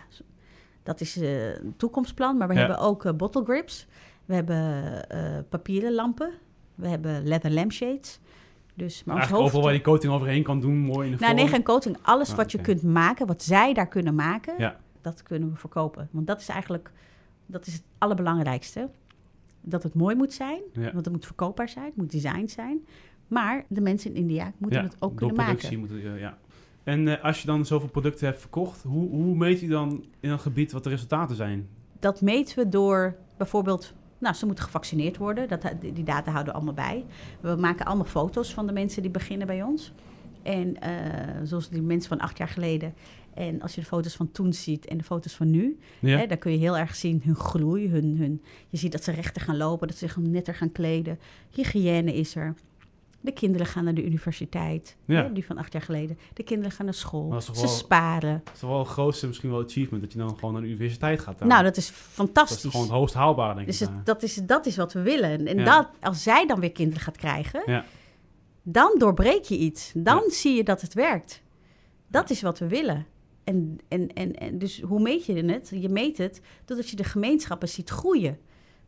dat 0.84 1.02
is 1.02 1.16
een 1.16 1.74
toekomstplan. 1.78 2.38
Maar 2.38 2.48
we 2.48 2.54
Ja. 2.54 2.60
hebben 2.60 2.80
ook 2.80 3.18
bottle 3.18 3.44
grips. 3.44 3.88
We 4.26 4.34
hebben 4.34 5.06
papieren 5.50 5.94
lampen. 5.94 6.32
We 6.76 6.88
hebben 6.88 7.28
leather 7.28 7.52
lampshades. 7.52 8.20
Dus, 8.74 9.04
maar 9.04 9.16
Eigenlijk 9.16 9.30
hoofd... 9.32 9.44
overal 9.56 9.62
waar 9.62 9.72
je 9.74 9.78
die 9.84 9.88
coating 9.88 10.14
overheen 10.14 10.44
kan 10.44 10.60
doen, 10.60 10.78
mooi 10.78 11.06
in 11.06 11.12
de 11.14 11.20
Nou, 11.20 11.32
vorm. 11.32 11.36
nee, 11.36 11.48
geen 11.48 11.64
coating. 11.64 11.98
Alles 12.02 12.30
Ah, 12.32 12.36
wat 12.38 12.52
je 12.52 12.62
kunt 12.62 12.84
maken, 12.84 13.28
wat 13.28 13.44
zij 13.44 13.74
daar 13.74 13.88
kunnen 13.88 14.16
maken, 14.16 14.54
Ja. 14.58 14.76
Dat 15.12 15.24
kunnen 15.24 15.50
we 15.52 15.56
verkopen. 15.56 16.10
Want 16.12 16.28
dat 16.28 16.42
is 16.42 16.48
eigenlijk 16.48 16.92
dat 17.48 17.68
is 17.68 17.74
het 17.74 17.84
allerbelangrijkste. 17.98 18.90
Dat 19.62 19.84
het 19.84 19.94
mooi 19.94 20.16
moet 20.16 20.34
zijn, 20.34 20.62
Ja. 20.74 20.92
want 20.92 21.06
het 21.06 21.14
moet 21.14 21.26
verkoopbaar 21.26 21.70
zijn, 21.70 21.86
het 21.86 21.96
moet 21.96 22.12
design 22.12 22.48
zijn. 22.48 22.86
Maar 23.28 23.66
de 23.68 23.82
mensen 23.82 24.10
in 24.10 24.16
India 24.16 24.52
moeten 24.58 24.82
Ja, 24.82 24.86
het 24.86 25.02
ook 25.02 25.16
kunnen 25.16 25.36
maken. 25.36 25.80
Moet 25.80 25.92
eh, 25.92 26.20
ja. 26.20 26.38
En 26.84 27.08
eh, 27.08 27.24
als 27.24 27.42
je 27.42 27.48
dan 27.48 27.66
zoveel 27.66 27.90
producten 27.90 28.28
hebt 28.28 28.40
verkocht, 28.40 28.84
hoe, 28.84 29.10
hoe 29.10 29.36
meet 29.36 29.60
je 29.60 29.68
dan 29.68 30.06
in 30.20 30.30
een 30.30 30.40
gebied 30.40 30.72
wat 30.72 30.84
de 30.84 30.90
resultaten 30.90 31.36
zijn? 31.36 31.68
Dat 32.00 32.22
meten 32.22 32.64
we 32.64 32.70
door 32.70 33.16
bijvoorbeeld, 33.38 33.94
nou, 34.18 34.36
ze 34.36 34.46
moeten 34.46 34.64
gevaccineerd 34.64 35.18
worden. 35.18 35.48
Dat, 35.48 35.72
die 35.80 35.94
die 35.94 36.04
data 36.04 36.32
houden 36.32 36.54
we 36.54 36.60
allemaal 36.60 36.86
bij. 36.86 37.06
We 37.42 37.56
maken 37.56 37.86
allemaal 37.86 38.06
foto's 38.06 38.54
van 38.54 38.68
de 38.68 38.74
mensen 38.74 39.02
die 39.02 39.12
beginnen 39.12 39.48
bij 39.48 39.64
ons. 39.64 39.94
En 40.44 40.82
eh, 40.82 40.92
zoals 41.44 41.70
die 41.70 41.82
mensen 41.82 42.10
van 42.10 42.20
acht 42.20 42.38
jaar 42.38 42.48
geleden. 42.48 42.94
En 43.38 43.62
als 43.62 43.76
je 43.76 43.82
de 43.82 43.88
foto's 43.88 44.16
van 44.16 44.32
toen 44.32 44.54
ziet 44.54 44.86
en 44.88 44.98
de 44.98 45.04
foto's 45.04 45.34
van 45.34 45.50
nu, 45.52 45.80
Ja? 46.00 46.18
Hè, 46.18 46.26
dan 46.28 46.38
kun 46.38 46.52
je 46.52 46.58
heel 46.58 46.78
erg 46.78 46.96
zien 46.96 47.22
hun 47.26 47.36
groei. 47.36 47.90
Hun, 47.90 48.16
hun, 48.18 48.42
je 48.70 48.78
ziet 48.78 48.92
dat 48.92 49.04
ze 49.04 49.12
rechter 49.12 49.42
gaan 49.42 49.58
lopen, 49.58 49.88
dat 49.88 49.98
ze 49.98 50.08
zich 50.08 50.18
netter 50.18 50.56
gaan 50.56 50.72
kleden. 50.72 51.20
Hygiëne 51.50 52.14
is 52.14 52.36
er. 52.36 52.56
De 53.22 53.32
kinderen 53.32 53.68
gaan 53.68 53.84
naar 53.84 53.94
de 53.94 54.06
universiteit, 54.06 54.96
Ja. 55.06 55.24
hè, 55.24 55.34
die 55.34 55.46
van 55.46 55.58
acht 55.58 55.74
jaar 55.74 55.82
geleden. 55.82 56.18
De 56.34 56.44
kinderen 56.44 56.72
gaan 56.72 56.86
naar 56.86 56.94
school. 56.94 57.42
Ze 57.42 57.52
wel- 57.54 57.68
sparen. 57.68 58.42
Dat 58.44 58.54
is 58.56 58.62
wel 58.62 58.80
het 58.80 58.88
grootste 58.88 59.28
misschien 59.28 59.50
wel 59.50 59.64
achievement, 59.64 60.04
dat 60.04 60.12
je 60.12 60.18
dan 60.18 60.36
gewoon 60.36 60.54
naar 60.54 60.62
de 60.62 60.68
universiteit 60.68 61.20
gaat. 61.20 61.40
daar. 61.40 61.48
Nou, 61.48 61.64
dat 61.64 61.78
is 61.78 61.86
dat 61.88 61.96
is 61.96 62.02
fantastisch. 62.14 62.72
gewoon 62.72 62.82
het 62.86 62.96
hoogst 62.96 63.14
haalbaar, 63.16 63.56
denk 63.56 63.68
dus 63.68 63.82
ik. 63.82 63.90
dat, 64.04 64.24
is, 64.24 64.36
dat 64.36 64.66
is 64.66 64.76
wat 64.78 64.94
we 64.94 65.02
willen. 65.02 65.48
En, 65.48 65.58
Ja. 65.58 65.64
dat, 65.64 65.90
als 66.02 66.24
zij 66.24 66.46
dan 66.48 66.60
weer 66.60 66.72
kinderen 66.72 67.02
gaat 67.04 67.18
krijgen, 67.18 67.62
Ja. 67.66 67.86
dan 68.64 68.96
doorbreek 68.98 69.44
je 69.44 69.58
iets. 69.58 69.92
Dan 69.96 70.22
zie 70.28 70.56
je 70.56 70.64
dat 70.64 70.82
het 70.82 70.94
werkt. 70.94 71.42
Dat 72.08 72.30
is 72.30 72.42
wat 72.42 72.60
we 72.60 72.68
willen. 72.68 73.06
En, 73.48 73.78
en, 73.88 74.14
en, 74.14 74.34
en 74.36 74.58
dus 74.58 74.82
hoe 74.82 75.00
meet 75.00 75.26
je 75.26 75.34
het? 75.34 75.72
Je 75.76 75.90
meet 75.90 76.18
het 76.18 76.42
doordat 76.66 76.90
je 76.90 76.96
de 76.96 77.04
gemeenschappen 77.04 77.70
ziet 77.70 77.90
groeien. 77.90 78.38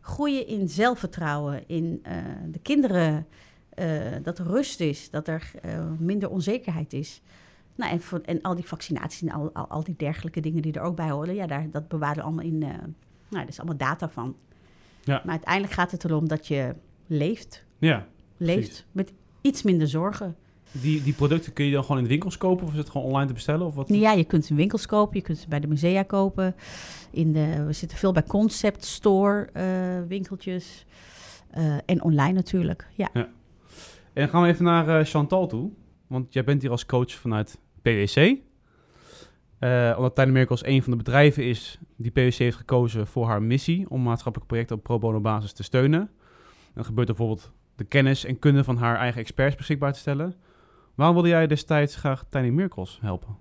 Groeien 0.01 0.47
in 0.47 0.69
zelfvertrouwen, 0.69 1.67
in 1.67 1.99
eh, 2.03 2.17
de 2.51 2.59
kinderen, 2.59 3.27
eh, 3.69 4.01
dat 4.23 4.39
er 4.39 4.45
rust 4.45 4.79
is, 4.79 5.09
dat 5.09 5.27
er 5.27 5.51
eh, 5.61 5.91
minder 5.99 6.29
onzekerheid 6.29 6.93
is. 6.93 7.21
Nou, 7.75 7.91
en, 7.91 8.01
voor, 8.01 8.19
en 8.19 8.41
al 8.41 8.55
die 8.55 8.67
vaccinaties 8.67 9.21
en 9.21 9.31
al, 9.31 9.53
al, 9.53 9.67
al 9.67 9.83
die 9.83 9.95
dergelijke 9.97 10.39
dingen 10.39 10.61
die 10.61 10.73
er 10.73 10.81
ook 10.81 10.95
bij 10.95 11.09
horen, 11.09 11.35
ja, 11.35 11.47
daar, 11.47 11.69
dat 11.71 11.87
bewaren 11.87 12.15
we 12.15 12.21
allemaal 12.21 12.45
in. 12.45 12.57
nou, 12.57 12.93
daar 13.29 13.47
is 13.47 13.59
allemaal 13.59 13.77
data 13.77 14.09
van. 14.09 14.35
Ja. 15.03 15.21
Maar 15.23 15.31
uiteindelijk 15.31 15.73
gaat 15.73 15.91
het 15.91 16.03
erom 16.03 16.27
dat 16.27 16.47
je 16.47 16.75
leeft, 17.07 17.65
Ja, 17.77 18.07
leeft 18.37 18.67
Precies. 18.67 18.85
met 18.91 19.13
iets 19.41 19.63
minder 19.63 19.87
zorgen. 19.87 20.35
Die, 20.71 21.03
die 21.03 21.13
producten 21.13 21.53
kun 21.53 21.65
je 21.65 21.71
dan 21.71 21.81
gewoon 21.81 21.97
in 21.97 22.03
de 22.03 22.09
winkels 22.09 22.37
kopen 22.37 22.65
of 22.65 22.71
is 22.71 22.77
het 22.77 22.89
gewoon 22.89 23.07
online 23.07 23.27
te 23.27 23.33
bestellen? 23.33 23.65
Of 23.65 23.75
wat? 23.75 23.89
Ja, 23.89 24.11
je 24.11 24.23
kunt 24.23 24.45
ze 24.45 24.51
in 24.51 24.57
winkels 24.57 24.85
kopen, 24.85 25.17
je 25.17 25.23
kunt 25.23 25.37
ze 25.37 25.47
bij 25.47 25.59
de 25.59 25.67
musea 25.67 26.03
kopen. 26.03 26.55
In 27.11 27.31
de, 27.31 27.63
we 27.65 27.73
zitten 27.73 27.97
veel 27.97 28.11
bij 28.11 28.23
concept 28.23 28.85
store 28.85 29.49
eh, 29.53 29.63
winkeltjes. 30.07 30.85
Eh, 31.49 31.77
en 31.85 32.03
online 32.03 32.33
natuurlijk, 32.33 32.87
ja. 32.95 33.09
En 33.13 33.27
dan 34.13 34.29
gaan 34.29 34.41
we 34.41 34.47
even 34.47 34.65
naar 34.65 34.99
eh, 34.99 35.05
Chantal 35.05 35.47
toe. 35.47 35.69
Want 36.07 36.33
jij 36.33 36.43
bent 36.43 36.61
hier 36.61 36.71
als 36.71 36.85
coach 36.85 37.11
vanuit 37.11 37.59
PwC. 37.81 38.37
Omdat 39.97 40.15
Tiny 40.15 40.31
Miracles 40.31 40.65
een 40.65 40.83
van 40.83 40.91
de 40.91 40.97
bedrijven 40.97 41.43
is 41.43 41.79
die 41.95 42.11
PwC 42.11 42.33
heeft 42.33 42.57
gekozen 42.57 43.07
voor 43.07 43.27
haar 43.27 43.41
missie 43.41 43.89
om 43.89 44.01
maatschappelijke 44.01 44.53
projecten 44.53 44.75
op 44.75 44.83
pro 44.83 44.97
bono 44.97 45.19
basis 45.19 45.51
te 45.51 45.63
steunen. 45.63 46.09
Dat 46.73 46.85
gebeurt 46.85 47.07
bijvoorbeeld 47.07 47.51
de 47.75 47.83
kennis 47.83 48.25
en 48.25 48.39
kunde 48.39 48.63
van 48.63 48.77
haar 48.77 48.97
eigen 48.97 49.21
experts 49.21 49.55
beschikbaar 49.55 49.93
te 49.93 49.99
stellen. 49.99 50.35
Waarom 50.99 51.17
wilde 51.17 51.29
jij 51.29 51.47
destijds 51.47 51.95
graag 51.95 52.25
Tiny 52.29 52.49
Miracles 52.49 52.97
helpen? 53.01 53.37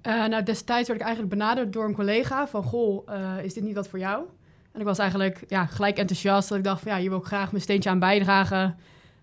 Eh, 0.00 0.26
nou, 0.26 0.42
destijds 0.42 0.88
werd 0.88 1.00
ik 1.00 1.06
eigenlijk 1.06 1.36
benaderd 1.36 1.72
door 1.72 1.84
een 1.84 1.94
collega 1.94 2.46
van... 2.46 2.62
Goh, 2.62 3.08
eh, 3.08 3.44
is 3.44 3.54
dit 3.54 3.64
niet 3.64 3.74
wat 3.74 3.88
voor 3.88 3.98
jou? 3.98 4.24
En 4.72 4.80
ik 4.80 4.86
was 4.86 4.98
eigenlijk 4.98 5.44
ja, 5.48 5.66
gelijk 5.66 5.96
enthousiast. 5.98 6.48
Dat 6.48 6.58
ik 6.58 6.64
dacht 6.64 6.82
van 6.82 6.92
ja, 6.92 6.98
hier 6.98 7.08
wil 7.08 7.18
ik 7.18 7.24
graag 7.24 7.50
mijn 7.50 7.62
steentje 7.62 7.90
aan 7.90 7.98
bijdragen. 7.98 8.76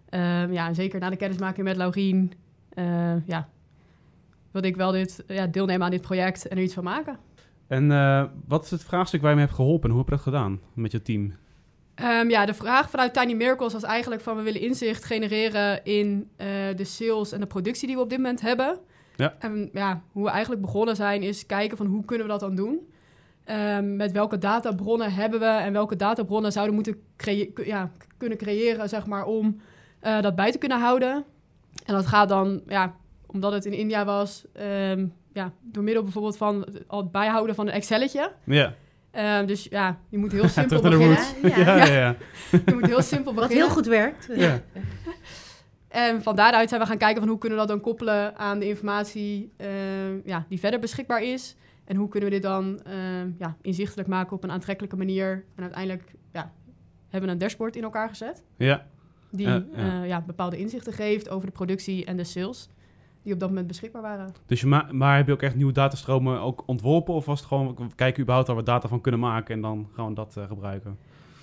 Ehm, 0.10 0.52
ja, 0.52 0.68
en 0.68 0.76
zeker 0.76 1.00
na 1.00 1.10
de 1.10 1.16
kennismaking 1.16 1.66
met 1.66 1.78
Laurien, 1.78 2.34
eh, 2.70 3.28
ja, 3.28 3.50
wilde 4.52 4.68
ik 4.68 4.76
wel 4.76 4.92
dit, 4.92 5.24
ja, 5.28 5.48
deelnemen 5.48 5.86
aan 5.86 5.92
dit 5.92 6.02
project 6.02 6.48
en 6.48 6.58
er 6.58 6.64
iets 6.64 6.74
van 6.74 6.84
maken. 6.84 7.18
En 7.68 7.88
wat 8.48 8.64
is 8.64 8.72
het 8.72 8.84
vraagstuk 8.84 9.22
waar 9.22 9.30
je 9.30 9.36
me 9.36 9.42
hebt 9.42 9.56
geholpen 9.56 9.84
en 9.84 9.96
hoe 9.96 10.00
heb 10.00 10.10
je 10.10 10.16
dat 10.16 10.24
gedaan 10.24 10.60
met 10.74 10.92
je 10.92 11.02
team? 11.02 11.34
Ehm, 12.00 12.30
ja, 12.30 12.46
de 12.46 12.54
vraag 12.54 12.90
vanuit 12.90 13.14
Tiny 13.14 13.34
Miracles 13.34 13.74
was 13.74 13.84
eigenlijk 13.84 14.22
van 14.22 14.36
we 14.36 14.42
willen 14.42 14.62
inzicht 14.62 15.04
genereren 15.04 15.84
in 15.84 16.30
eh, 16.36 16.48
de 16.76 16.84
sales 16.84 17.32
en 17.32 17.40
de 17.40 17.46
productie 17.46 17.88
die 17.88 17.96
we 17.96 18.02
op 18.02 18.10
dit 18.10 18.18
moment 18.18 18.42
hebben. 18.42 18.78
Ja. 19.16 19.36
En 19.40 19.70
ja, 19.74 20.02
hoe 20.12 20.24
we 20.24 20.30
eigenlijk 20.30 20.62
begonnen 20.62 20.96
zijn 20.96 21.24
is 21.24 21.46
kijken 21.46 21.78
van 21.78 21.86
hoe 21.86 22.06
kunnen 22.06 22.26
we 22.26 22.32
dat 22.32 22.42
dan 22.42 22.56
doen? 22.56 22.90
Ehm, 23.44 23.96
met 23.96 24.12
welke 24.12 24.38
databronnen 24.38 25.14
hebben 25.14 25.40
we 25.40 25.46
en 25.46 25.74
welke 25.74 25.96
databronnen 25.96 26.52
zouden 26.52 26.76
moeten 26.76 27.02
creë- 27.18 27.54
ku- 27.54 27.66
ja, 27.66 27.92
kunnen 28.18 28.38
creëren 28.38 28.90
zeg 28.90 29.06
maar, 29.06 29.26
om 29.26 29.62
eh, 30.00 30.22
dat 30.22 30.36
bij 30.36 30.52
te 30.52 30.58
kunnen 30.58 30.80
houden. 30.80 31.24
En 31.86 31.94
dat 31.94 32.08
gaat 32.08 32.30
dan, 32.30 32.62
ja, 32.68 32.96
omdat 33.26 33.52
het 33.54 33.66
in 33.66 33.74
India 33.74 34.06
was, 34.06 34.46
ehm, 34.54 35.06
ja, 35.34 35.52
door 35.62 35.84
middel 35.84 36.04
bijvoorbeeld 36.04 36.38
van 36.38 36.68
het 36.88 37.12
bijhouden 37.12 37.56
van 37.56 37.68
een 37.68 37.74
Excelletje. 37.74 38.32
Ja, 38.44 38.74
Ehm, 39.12 39.46
dus 39.46 39.64
ja, 39.70 40.00
je 40.10 40.18
moet 40.18 40.32
heel 40.32 40.48
simpel 40.58 40.80
terug 40.82 41.00
naar 41.00 41.08
de 41.08 41.16
beginnen. 41.16 41.52
roots. 41.52 41.56
Ja, 41.66 41.76
Ja, 41.78 41.86
ja, 41.86 41.94
ja. 42.00 42.16
Je 42.66 42.74
moet 42.74 42.86
heel 42.86 43.02
simpel 43.02 43.34
Wat 43.34 43.42
beginnen. 43.44 43.66
heel 43.66 43.76
goed 43.76 43.86
werkt. 43.86 44.30
ja. 44.36 44.62
En 45.88 46.22
van 46.22 46.36
daaruit 46.36 46.70
zijn 46.70 46.82
we 46.82 46.88
gaan 46.88 46.98
kijken 46.98 47.20
van 47.20 47.30
hoe 47.30 47.38
kunnen 47.38 47.58
we 47.60 47.66
dat 47.66 47.74
dan 47.76 47.84
koppelen 47.84 48.38
aan 48.38 48.60
de 48.60 48.68
informatie 48.68 49.52
eh, 49.58 50.26
ja, 50.26 50.46
die 50.50 50.60
verder 50.60 50.80
beschikbaar 50.80 51.24
is. 51.24 51.56
En 51.86 51.96
hoe 51.96 52.08
kunnen 52.10 52.30
we 52.30 52.36
dit 52.36 52.44
dan 52.44 52.82
eh, 52.84 52.94
ja, 53.40 53.56
inzichtelijk 53.62 54.08
maken 54.08 54.36
op 54.36 54.44
een 54.44 54.52
aantrekkelijke 54.52 54.96
manier. 54.98 55.46
En 55.56 55.64
uiteindelijk 55.64 56.04
ja, 56.34 56.52
hebben 57.10 57.30
we 57.30 57.36
een 57.36 57.42
dashboard 57.42 57.76
in 57.76 57.84
elkaar 57.84 58.10
gezet. 58.10 58.44
ja. 58.58 58.86
Die 59.32 59.48
Ja, 59.48 59.64
ja. 59.76 60.02
eh, 60.02 60.08
ja, 60.08 60.22
bepaalde 60.22 60.58
inzichten 60.58 60.94
geeft 60.94 61.30
over 61.30 61.46
de 61.46 61.52
productie 61.54 62.06
en 62.06 62.18
de 62.18 62.24
sales. 62.24 62.70
Die 63.24 63.34
op 63.34 63.40
dat 63.40 63.50
moment 63.50 63.68
beschikbaar 63.68 64.02
waren. 64.02 64.34
Dus 64.46 64.62
je 64.62 64.68
ma- 64.68 64.88
maar 64.92 65.18
heb 65.18 65.28
je 65.28 65.34
ook 65.34 65.42
echt 65.42 65.56
nieuwe 65.56 65.72
datastromen 65.74 66.40
ook 66.40 66.64
ontworpen? 66.66 67.14
Of 67.14 67.26
was 67.26 67.40
het 67.40 67.48
gewoon, 67.48 67.76
we 67.76 67.96
kijken 67.96 68.22
überhaupt 68.22 68.48
waar 68.48 68.58
we 68.58 68.64
data 68.64 68.88
van 68.88 69.02
kunnen 69.02 69.20
maken 69.20 69.56
en 69.56 69.62
dan 69.62 69.90
gewoon 69.94 70.14
dat 70.14 70.38
eh, 70.38 70.48
gebruiken? 70.48 70.98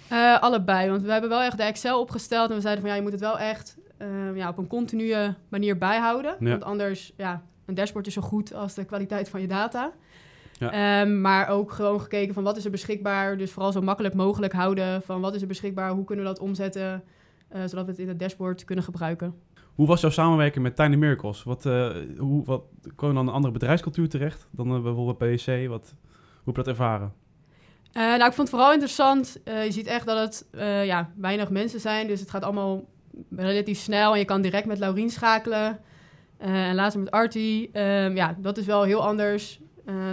Eh, 0.09 0.41
allebei, 0.41 0.91
want 0.91 1.03
we 1.03 1.13
hebben 1.13 1.31
wel 1.31 1.41
echt 1.43 1.57
de 1.57 1.63
Excel 1.63 2.01
opgesteld. 2.01 2.49
En 2.51 2.55
we 2.55 2.61
zeiden 2.61 2.83
van 2.83 2.91
ja, 2.93 2.97
je 2.99 3.03
moet 3.05 3.13
het 3.13 3.21
wel 3.21 3.39
echt 3.39 3.77
eh, 3.97 4.37
ja, 4.37 4.49
op 4.49 4.59
een 4.59 4.67
continue 4.67 5.35
manier 5.49 5.79
bijhouden. 5.79 6.37
Ja. 6.41 6.49
Want 6.51 6.65
anders, 6.65 7.13
ja, 7.17 7.43
een 7.67 7.75
dashboard 7.75 8.07
is 8.07 8.15
zo 8.15 8.23
goed 8.23 8.55
als 8.55 8.75
de 8.75 8.85
kwaliteit 8.85 9.29
van 9.29 9.41
je 9.41 9.47
data. 9.49 9.93
Ja. 10.59 10.71
Ehm, 11.01 11.21
maar 11.21 11.49
ook 11.49 11.73
gewoon 11.73 12.01
gekeken 12.01 12.35
van 12.35 12.43
wat 12.43 12.57
is 12.57 12.65
er 12.65 12.71
beschikbaar. 12.71 13.37
Dus 13.37 13.53
vooral 13.53 13.73
zo 13.73 13.81
makkelijk 13.83 14.15
mogelijk 14.15 14.53
houden 14.53 15.03
van 15.03 15.21
wat 15.21 15.35
is 15.35 15.41
er 15.41 15.47
beschikbaar, 15.49 15.91
hoe 15.91 16.05
kunnen 16.05 16.25
we 16.25 16.31
dat 16.31 16.41
omzetten. 16.41 17.03
eh, 17.49 17.61
zodat 17.67 17.85
we 17.85 17.91
het 17.91 18.01
in 18.01 18.09
het 18.09 18.19
dashboard 18.19 18.65
kunnen 18.65 18.85
gebruiken. 18.85 19.35
Hoe 19.77 19.87
was 19.87 20.01
jouw 20.01 20.11
samenwerking 20.11 20.65
met 20.65 20.77
Tiny 20.77 20.97
Miracles? 20.97 21.43
Wat, 21.43 21.67
eh, 21.67 21.89
hoe, 22.19 22.45
wat, 22.45 22.63
kwam 22.97 23.11
je 23.11 23.17
dan 23.17 23.27
een 23.27 23.35
andere 23.35 23.53
bedrijfscultuur 23.53 24.09
terecht 24.09 24.49
dan 24.51 24.75
eh, 24.75 24.83
bijvoorbeeld 24.83 25.19
PwC? 25.19 25.69
Wat, 25.69 25.95
hoe 26.03 26.45
heb 26.45 26.57
je 26.57 26.63
dat 26.63 26.67
ervaren? 26.67 27.13
Eh, 27.93 28.03
nou, 28.03 28.25
ik 28.25 28.33
vond 28.33 28.37
het 28.37 28.49
vooral 28.49 28.73
interessant. 28.73 29.41
Je 29.45 29.67
ziet 29.71 29.87
echt 29.87 30.07
dat 30.07 30.19
het 30.19 30.47
ja, 30.87 31.11
weinig 31.17 31.51
mensen 31.51 31.81
zijn. 31.81 32.07
Dus 32.07 32.21
het 32.21 32.31
gaat 32.31 32.43
allemaal 32.43 32.85
relatief 33.31 33.79
snel. 33.79 34.13
En 34.13 34.19
je 34.19 34.25
kan 34.25 34.43
direct 34.43 34.67
met 34.67 34.79
Laurien 34.79 35.11
schakelen. 35.11 35.79
En 36.39 36.75
later 36.75 36.99
met 36.99 37.11
Artie. 37.11 37.71
Ehm, 37.73 38.17
ja, 38.17 38.37
dat 38.39 38.59
is 38.59 38.67
wel 38.67 38.83
heel 38.83 39.07
anders 39.07 39.61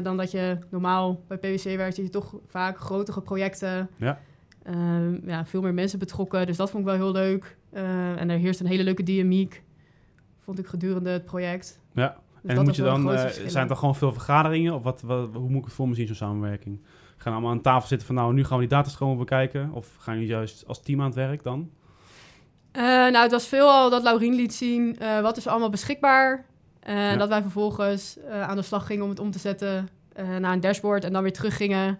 dan 0.03 0.17
dat 0.17 0.31
je 0.31 0.57
normaal 0.69 1.23
bij 1.27 1.37
PwC 1.37 1.63
werkt. 1.63 1.95
Je 1.95 2.09
toch 2.09 2.35
vaak 2.47 2.77
grotere 2.77 3.21
projecten. 3.21 3.89
Ja. 3.97 4.19
Ehm, 4.63 5.29
ja, 5.29 5.45
veel 5.45 5.61
meer 5.61 5.73
mensen 5.73 5.99
betrokken. 5.99 6.45
Dus 6.45 6.57
dat 6.57 6.69
vond 6.69 6.83
ik 6.83 6.89
wel 6.89 6.99
heel 6.99 7.11
leuk. 7.11 7.57
Eh, 7.69 8.21
en 8.21 8.29
er 8.29 8.37
heerst 8.37 8.59
een 8.59 8.65
hele 8.65 8.83
leuke 8.83 9.03
dynamiek. 9.03 9.63
Vond 10.39 10.59
ik 10.59 10.67
gedurende 10.67 11.09
het 11.09 11.25
project. 11.25 11.79
Ja. 11.93 12.17
Dus 12.41 12.57
en 12.57 12.63
moet 12.63 12.75
je 12.75 12.81
dan, 12.81 13.13
eh, 13.13 13.29
zijn 13.47 13.67
dan 13.67 13.77
gewoon 13.77 13.95
veel 13.95 14.11
vergaderingen? 14.11 14.73
Of 14.73 14.83
wat, 14.83 15.01
wat, 15.01 15.29
hoe 15.33 15.49
moet 15.49 15.59
ik 15.59 15.65
het 15.65 15.73
voor 15.73 15.87
me 15.87 15.95
zien, 15.95 16.07
zo'n 16.07 16.15
samenwerking? 16.15 16.79
Gaan 17.17 17.31
we 17.31 17.37
allemaal 17.39 17.51
aan 17.51 17.61
tafel 17.61 17.87
zitten 17.87 18.07
van 18.07 18.15
nou, 18.15 18.33
nu 18.33 18.43
gaan 18.43 18.57
we 18.57 18.67
die 18.67 18.77
datastromen 18.77 19.17
bekijken? 19.17 19.71
Of 19.73 19.95
gaan 19.99 20.13
jullie 20.13 20.29
juist 20.29 20.67
als 20.67 20.81
team 20.81 20.99
aan 20.99 21.05
het 21.05 21.15
werk 21.15 21.43
dan? 21.43 21.69
Eh, 22.71 22.83
nou, 22.83 23.17
het 23.17 23.31
was 23.31 23.47
veelal 23.47 23.89
dat 23.89 24.03
Laurien 24.03 24.33
liet 24.33 24.53
zien 24.53 24.97
eh, 24.99 25.21
wat 25.21 25.37
is 25.37 25.45
er 25.45 25.51
allemaal 25.51 25.69
beschikbaar. 25.69 26.45
Ja. 26.81 27.09
En 27.11 27.17
dat 27.17 27.29
wij 27.29 27.41
vervolgens 27.41 28.17
aan 28.29 28.55
de 28.55 28.61
slag 28.61 28.85
gingen 28.85 29.03
om 29.03 29.09
het 29.09 29.19
om 29.19 29.31
te 29.31 29.39
zetten 29.39 29.89
naar 30.39 30.53
een 30.53 30.59
dashboard. 30.59 31.03
En 31.03 31.13
dan 31.13 31.21
weer 31.21 31.33
terug 31.33 31.57
gingen 31.57 31.99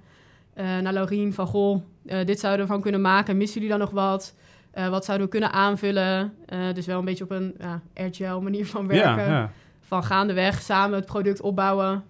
eh, 0.53 0.77
naar 0.77 0.93
Laurien 0.93 1.34
van... 1.34 1.48
Goh, 1.48 1.82
eh, 2.05 2.25
dit 2.25 2.39
zouden 2.39 2.65
we 2.65 2.72
van 2.72 2.81
kunnen 2.81 3.01
maken. 3.01 3.38
Missen 3.38 3.62
jullie 3.62 3.77
dan 3.77 3.79
nog 3.79 3.91
wat? 3.91 4.36
Eh, 4.72 4.89
wat 4.89 5.05
zouden 5.05 5.25
we 5.25 5.31
kunnen 5.31 5.51
aanvullen? 5.51 6.33
Eh, 6.45 6.74
dus 6.74 6.86
wel 6.86 7.00
een 7.00 7.05
beetje 7.05 7.24
op 7.24 7.31
een 7.31 7.55
ja, 7.60 7.81
agile 7.95 8.41
manier 8.41 8.65
van 8.65 8.88
werken. 8.88 9.24
Ja, 9.24 9.29
ja. 9.29 9.51
Van 9.81 10.03
gaandeweg 10.03 10.62
samen 10.62 10.95
het 10.95 11.05
product 11.05 11.41
opbouwen. 11.41 12.03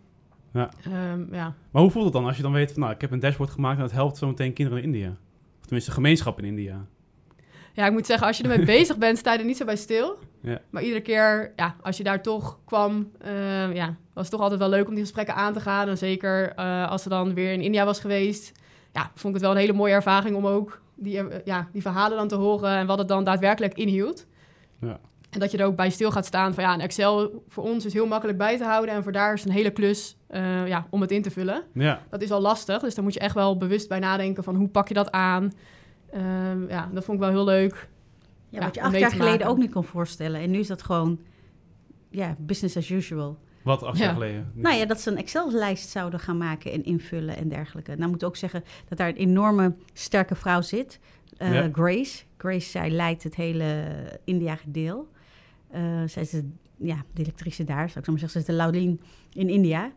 Ja. 0.53 0.69
Ehm, 0.83 1.33
ja. 1.33 1.55
Maar 1.71 1.81
hoe 1.81 1.91
voelt 1.91 2.05
het 2.05 2.13
dan 2.13 2.25
als 2.25 2.37
je 2.37 2.43
dan 2.43 2.51
weet 2.51 2.71
van 2.71 2.81
nou, 2.81 2.93
ik 2.93 3.01
heb 3.01 3.11
een 3.11 3.19
dashboard 3.19 3.49
gemaakt 3.49 3.77
en 3.77 3.83
dat 3.83 3.91
helpt 3.91 4.17
zo 4.17 4.27
meteen 4.27 4.53
kinderen 4.53 4.83
in 4.83 4.93
India? 4.93 5.09
Of 5.59 5.65
tenminste, 5.65 5.91
gemeenschap 5.91 6.39
in 6.39 6.45
India. 6.45 6.85
Ja, 7.73 7.85
ik 7.85 7.91
moet 7.91 8.05
zeggen, 8.05 8.27
als 8.27 8.37
je 8.37 8.43
ermee 8.43 8.65
bezig 8.77 8.97
bent, 8.97 9.17
sta 9.17 9.33
je 9.33 9.39
er 9.39 9.45
niet 9.45 9.57
zo 9.57 9.65
bij 9.65 9.75
stil. 9.75 10.17
Ja. 10.41 10.59
Maar 10.69 10.83
iedere 10.83 11.01
keer, 11.01 11.53
ja, 11.55 11.75
als 11.81 11.97
je 11.97 12.03
daar 12.03 12.21
toch 12.21 12.59
kwam, 12.65 13.11
eh, 13.19 13.73
ja, 13.73 13.95
was 14.13 14.23
het 14.23 14.31
toch 14.31 14.41
altijd 14.41 14.59
wel 14.59 14.69
leuk 14.69 14.87
om 14.87 14.93
die 14.93 15.03
gesprekken 15.03 15.35
aan 15.35 15.53
te 15.53 15.59
gaan. 15.59 15.87
En 15.87 15.97
zeker 15.97 16.55
als 16.87 17.03
ze 17.03 17.09
dan 17.09 17.33
weer 17.33 17.53
in 17.53 17.61
India 17.61 17.85
was 17.85 17.99
geweest, 17.99 18.51
ja, 18.93 19.11
vond 19.15 19.25
ik 19.25 19.33
het 19.33 19.41
wel 19.41 19.51
een 19.51 19.57
hele 19.57 19.73
mooie 19.73 19.93
ervaring 19.93 20.35
om 20.35 20.47
ook 20.47 20.81
die, 20.95 21.17
eh, 21.17 21.45
ja, 21.45 21.67
die 21.71 21.81
verhalen 21.81 22.17
dan 22.17 22.27
te 22.27 22.35
horen 22.35 22.69
en 22.77 22.87
wat 22.87 22.97
het 22.97 23.07
dan 23.07 23.23
daadwerkelijk 23.23 23.73
inhield. 23.73 24.25
Ja. 24.79 24.99
En 25.29 25.39
dat 25.39 25.51
je 25.51 25.57
er 25.57 25.65
ook 25.65 25.75
bij 25.75 25.89
stil 25.89 26.11
gaat 26.11 26.25
staan 26.25 26.53
van 26.53 26.63
ja, 26.63 26.73
een 26.73 26.81
Excel 26.81 27.43
voor 27.47 27.63
ons 27.63 27.85
is 27.85 27.93
heel 27.93 28.07
makkelijk 28.07 28.37
bij 28.37 28.57
te 28.57 28.63
houden 28.63 28.95
en 28.95 29.03
voor 29.03 29.11
daar 29.11 29.33
is 29.33 29.39
het 29.39 29.49
een 29.49 29.55
hele 29.55 29.71
klus 29.71 30.17
eh, 30.27 30.67
ja, 30.67 30.87
om 30.89 31.01
het 31.01 31.11
in 31.11 31.21
te 31.21 31.31
vullen. 31.31 31.63
Ja, 31.73 32.01
Dat 32.09 32.21
is 32.21 32.31
al 32.31 32.41
lastig, 32.41 32.81
dus 32.81 32.95
daar 32.95 33.03
moet 33.03 33.13
je 33.13 33.19
echt 33.19 33.35
wel 33.35 33.57
bewust 33.57 33.87
bij 33.87 33.99
nadenken 33.99 34.43
van 34.43 34.55
hoe 34.55 34.67
pak 34.67 34.87
je 34.87 34.93
dat 34.93 35.11
aan. 35.11 35.51
Ehm, 36.11 36.69
ja, 36.69 36.89
dat 36.93 37.03
vond 37.03 37.17
ik 37.17 37.23
wel 37.23 37.33
heel 37.33 37.43
leuk. 37.45 37.89
Ja, 38.49 38.59
Ja, 38.59 38.65
wat 38.65 38.75
je 38.75 38.81
acht 38.81 38.99
jaar 38.99 39.09
geleden 39.09 39.31
maken. 39.31 39.47
ook 39.47 39.57
niet 39.57 39.71
kon 39.71 39.83
voorstellen. 39.83 40.41
En 40.41 40.51
nu 40.51 40.59
is 40.59 40.67
dat 40.67 40.81
gewoon 40.81 41.19
ja, 42.09 42.35
business 42.39 42.77
as 42.77 42.89
usual. 42.89 43.37
Wat 43.63 43.83
acht 43.83 43.97
Ja. 43.97 44.03
jaar 44.03 44.13
geleden. 44.13 44.51
Nou 44.53 44.75
ja, 44.75 44.85
dat 44.85 45.01
ze 45.01 45.11
een 45.11 45.17
Excel-lijst 45.17 45.89
zouden 45.89 46.19
gaan 46.19 46.37
maken 46.37 46.71
en 46.71 46.83
invullen 46.83 47.37
en 47.37 47.49
dergelijke. 47.49 47.95
Nou 47.95 48.09
moet 48.11 48.21
ik 48.21 48.27
ook 48.27 48.35
zeggen 48.35 48.63
dat 48.89 48.97
daar 48.97 49.07
een 49.09 49.15
enorme 49.15 49.73
sterke 49.93 50.35
vrouw 50.35 50.61
zit. 50.61 50.99
eh, 51.37 51.53
Ja. 51.53 51.69
Grace. 51.71 52.23
Grace, 52.37 52.69
zij 52.69 52.89
leidt 52.89 53.23
het 53.23 53.35
hele 53.35 53.85
India-gedeel. 54.23 55.07
Eh, 55.69 55.81
zij 56.05 56.21
is 56.21 56.29
de, 56.29 56.49
ja, 56.77 57.03
directrice 57.13 57.63
daar, 57.63 57.87
zou 57.89 57.99
ik 57.99 58.05
zo 58.05 58.11
maar 58.11 58.19
zeggen. 58.19 58.29
Ze 58.29 58.37
is 58.39 58.45
de 58.45 58.53
Laulien 58.63 59.01
in 59.33 59.49
India. 59.49 59.91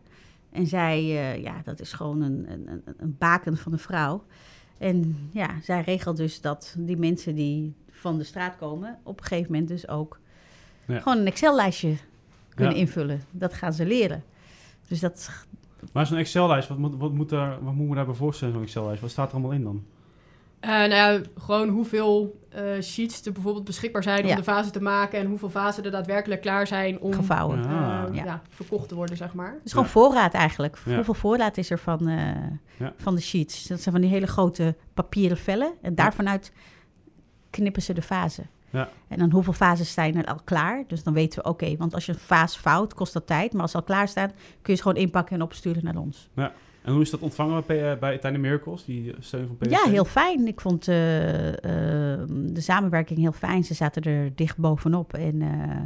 En 0.51 0.67
zij, 0.67 0.97
eh, 0.99 1.41
ja, 1.43 1.61
dat 1.63 1.79
is 1.79 1.93
gewoon 1.93 2.21
een, 2.21 2.45
een, 2.51 2.67
een- 2.67 2.83
een 2.97 3.15
baken 3.17 3.57
van 3.57 3.71
een 3.71 3.79
vrouw. 3.79 4.23
En 4.77 5.29
ja, 5.31 5.49
zij 5.61 5.81
regelt 5.81 6.17
dus 6.17 6.41
dat 6.41 6.75
die 6.77 6.97
mensen 6.97 7.35
die 7.35 7.73
van 7.89 8.17
de 8.17 8.23
straat 8.23 8.55
komen... 8.57 8.99
op 9.03 9.19
een 9.19 9.25
gegeven 9.25 9.51
moment 9.51 9.69
dus 9.69 9.87
ook 9.87 10.19
Ja. 10.85 10.99
gewoon 10.99 11.17
een 11.17 11.25
Excel-lijstje 11.27 11.95
kunnen 12.57 12.75
Ja. 12.75 12.79
invullen. 12.81 13.21
Dat 13.31 13.53
gaan 13.53 13.73
ze 13.73 13.85
leren. 13.85 14.23
Dus 14.87 14.99
dat 14.99 15.29
Maar 15.93 16.05
zo'n 16.07 16.17
Excel-lijst, 16.17 16.67
wat, 16.67 16.77
moet, 16.77 16.95
wat, 16.97 17.11
moet 17.13 17.29
daar, 17.29 17.63
wat 17.63 17.73
moet 17.73 17.87
me 17.89 17.95
daarbij 17.95 18.15
voorstellen, 18.15 18.53
zo'n 18.53 18.63
Excel-lijst? 18.63 19.01
Wat 19.01 19.09
staat 19.11 19.27
er 19.27 19.33
allemaal 19.33 19.51
in 19.51 19.63
dan? 19.63 19.83
Eh, 20.59 20.69
nou 20.69 20.89
ja, 20.89 21.19
gewoon 21.37 21.69
hoeveel 21.69 22.39
eh, 22.49 22.63
sheets 22.81 23.25
er 23.25 23.31
bijvoorbeeld 23.31 23.65
beschikbaar 23.65 24.03
zijn 24.03 24.21
om 24.23 24.27
Ja. 24.29 24.35
de 24.35 24.43
fase 24.43 24.69
te 24.69 24.81
maken 24.81 25.19
en 25.19 25.25
hoeveel 25.27 25.49
fasen 25.49 25.83
er 25.83 25.91
daadwerkelijk 25.91 26.41
klaar 26.41 26.67
zijn 26.67 26.99
om 26.99 27.13
gevouwen. 27.13 27.59
eh, 27.63 28.03
Ah. 28.03 28.15
ja. 28.15 28.23
Ja. 28.25 28.41
verkocht 28.49 28.87
te 28.87 28.95
worden, 28.95 29.17
zeg 29.17 29.33
maar. 29.33 29.51
Het 29.53 29.65
is 29.65 29.71
gewoon 29.71 29.87
voorraad 29.87 30.33
eigenlijk. 30.33 30.77
Ja. 30.85 30.95
Hoeveel 30.95 31.13
voorraad 31.13 31.57
is 31.57 31.69
er 31.69 31.79
van, 31.79 32.07
eh, 32.07 32.17
Ja. 32.77 32.93
van 32.97 33.15
de 33.15 33.21
sheets? 33.21 33.67
Dat 33.67 33.81
zijn 33.81 33.93
van 33.95 34.03
die 34.03 34.11
hele 34.13 34.27
grote 34.27 34.75
papieren 34.93 35.37
vellen. 35.37 35.73
En 35.81 35.95
daarvanuit 35.95 36.51
knippen 37.49 37.81
ze 37.81 37.93
de 37.93 38.01
fase. 38.01 38.41
Ja. 38.69 38.89
En 39.07 39.17
dan 39.17 39.31
hoeveel 39.31 39.53
fases 39.53 39.93
zijn 39.93 40.15
er 40.15 40.25
al 40.25 40.39
klaar? 40.43 40.83
Dus 40.87 41.03
dan 41.03 41.13
weten 41.13 41.43
we, 41.43 41.49
oké, 41.49 41.75
want 41.77 41.93
als 41.93 42.05
je 42.05 42.11
een 42.11 42.17
fase 42.17 42.59
fout, 42.59 42.93
kost 42.93 43.13
dat 43.13 43.27
tijd. 43.27 43.53
Maar 43.53 43.61
als 43.61 43.71
ze 43.71 43.77
al 43.77 43.83
klaar 43.83 44.07
staan, 44.07 44.27
kun 44.61 44.73
je 44.73 44.75
ze 44.75 44.81
gewoon 44.81 44.97
inpakken 44.97 45.35
en 45.35 45.41
opsturen 45.41 45.83
naar 45.83 45.95
ons. 45.97 46.29
En 46.81 46.93
hoe 46.93 47.01
is 47.01 47.09
dat 47.09 47.19
ontvangen 47.19 47.63
bij, 47.65 47.95
P- 47.95 47.99
bij 47.99 48.17
Tiny 48.17 48.37
Miracles, 48.37 48.85
die 48.85 49.15
steun 49.19 49.47
van 49.47 49.57
PwC? 49.57 49.69
Ja, 49.69 49.83
heel 49.89 50.05
fijn. 50.05 50.47
Ik 50.47 50.61
vond 50.61 50.87
eh, 50.87 51.47
eh, 51.47 52.27
de 52.29 52.61
samenwerking 52.61 53.19
heel 53.19 53.31
fijn. 53.31 53.63
Ze 53.63 53.73
zaten 53.73 54.01
er 54.03 54.35
dicht 54.35 54.57
bovenop. 54.57 55.13
En 55.13 55.41
eh, 55.41 55.81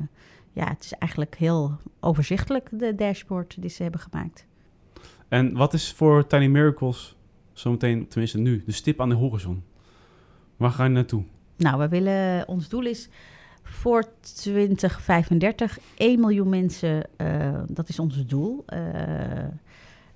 ja, 0.52 0.68
het 0.68 0.84
is 0.84 0.94
eigenlijk 0.94 1.36
heel 1.36 1.78
overzichtelijk, 2.00 2.70
de 2.72 2.96
dashboard 2.96 3.62
die 3.62 3.70
ze 3.70 3.84
hebben 3.84 4.02
gemaakt. 4.02 4.46
En 5.28 5.54
wat 5.54 5.74
is 5.74 5.94
voor 5.94 6.28
Tiny 6.28 6.48
Miracles 6.48 7.16
zometeen, 7.54 8.08
tenminste 8.08 8.38
nu, 8.38 8.64
de 8.66 8.72
stip 8.72 9.02
aan 9.02 9.10
de 9.10 9.16
horizon? 9.16 9.64
Waar 10.58 10.72
ga 10.72 10.84
je 10.84 10.90
naartoe? 10.90 11.24
Nou, 11.62 11.80
we 11.80 11.88
willen, 11.88 12.48
ons 12.48 12.70
doel 12.70 12.86
is 12.86 13.10
voor 13.64 14.04
2035 14.22 15.80
1 15.98 16.20
miljoen 16.20 16.50
mensen, 16.50 17.04
eh, 17.18 17.60
dat 17.68 17.90
is 17.90 18.00
ons 18.00 18.26
doel. 18.26 18.64
Eh, 18.66 18.80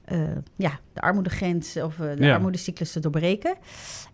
eh, 0.06 0.20
ja, 0.56 0.80
de 0.94 1.02
armoedegrens 1.02 1.78
of 1.78 1.96
de 1.96 2.16
Ja. 2.20 2.34
armoedecyclus 2.34 2.92
te 2.92 3.00
doorbreken. 3.00 3.56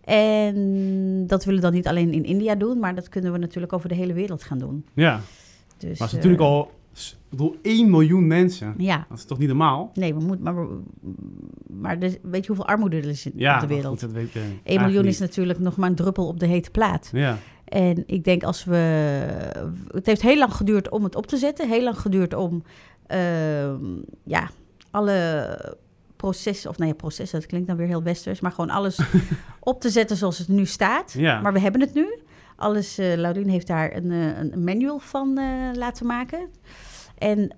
En 0.04 1.26
dat 1.26 1.44
willen 1.44 1.60
we 1.60 1.66
dan 1.66 1.74
niet 1.76 1.86
alleen 1.86 2.12
in 2.12 2.24
India 2.24 2.54
doen, 2.54 2.78
maar 2.78 2.94
dat 2.94 3.08
kunnen 3.08 3.32
we 3.32 3.38
natuurlijk 3.38 3.72
over 3.72 3.88
de 3.88 3.94
hele 3.94 4.12
wereld 4.12 4.42
gaan 4.42 4.58
doen. 4.58 4.84
Ja, 4.94 5.20
Dus, 5.78 5.98
maar 5.98 6.08
het 6.08 6.08
is 6.08 6.12
natuurlijk 6.14 6.42
al 6.42 6.70
ik 6.94 7.16
bedoel, 7.30 7.56
1 7.62 7.90
miljoen 7.90 8.26
mensen. 8.26 8.74
Ja, 8.78 9.06
Dat 9.08 9.18
is 9.18 9.24
toch 9.24 9.38
niet 9.38 9.48
normaal? 9.48 9.90
nee, 9.94 10.14
we 10.14 10.20
moeten, 10.20 10.44
maar, 10.54 10.66
maar 11.66 11.98
de- 11.98 12.18
weet 12.22 12.40
je 12.42 12.46
hoeveel 12.46 12.66
armoede 12.66 12.96
er 12.96 13.08
is 13.08 13.26
in, 13.26 13.32
Ja, 13.36 13.60
de 13.60 13.66
wereld? 13.66 13.86
goed, 13.86 14.00
dat 14.00 14.12
weet 14.12 14.28
ik, 14.28 14.34
eh, 14.34 14.40
1 14.42 14.48
eigenlijk 14.50 14.80
miljoen 14.84 15.02
niet. 15.04 15.12
is 15.12 15.18
natuurlijk 15.20 15.58
nog 15.58 15.76
maar 15.76 15.88
een 15.88 15.94
druppel 15.94 16.26
op 16.26 16.40
de 16.40 16.46
hete 16.46 16.70
plaat. 16.70 17.10
Ja, 17.12 17.38
En 17.64 18.02
ik 18.06 18.24
denk 18.24 18.42
als 18.42 18.64
we. 18.64 18.76
Het 19.90 20.06
heeft 20.06 20.22
heel 20.22 20.38
lang 20.38 20.54
geduurd 20.54 20.90
om 20.90 21.04
het 21.04 21.14
op 21.16 21.26
te 21.26 21.36
zetten. 21.36 21.68
Heel 21.68 21.82
lang 21.82 21.98
geduurd 21.98 22.34
om. 22.34 22.62
ehm, 23.06 23.84
ja, 24.24 24.50
alle 24.90 25.58
processen. 26.16 26.70
Of 26.70 26.78
nee, 26.78 26.88
ja, 26.88 26.94
processen, 26.94 27.38
dat 27.40 27.48
klinkt 27.48 27.66
dan 27.68 27.76
weer 27.76 27.86
heel 27.86 28.02
westers. 28.02 28.40
Maar 28.40 28.50
gewoon 28.52 28.70
alles 28.70 28.98
op 29.60 29.80
te 29.80 29.90
zetten 29.90 30.16
zoals 30.16 30.38
het 30.38 30.48
nu 30.48 30.66
staat. 30.66 31.12
ja. 31.18 31.40
Maar 31.40 31.52
we 31.52 31.60
hebben 31.60 31.80
het 31.80 31.94
nu. 31.94 32.18
Alles. 32.62 32.98
eh 32.98 33.16
Laurien 33.16 33.48
heeft 33.48 33.66
daar 33.66 33.96
een, 33.96 34.10
eh, 34.10 34.38
een 34.38 34.64
manual 34.64 34.98
van 34.98 35.38
eh, 35.38 35.44
laten 35.74 36.06
maken. 36.06 36.48
En 37.18 37.56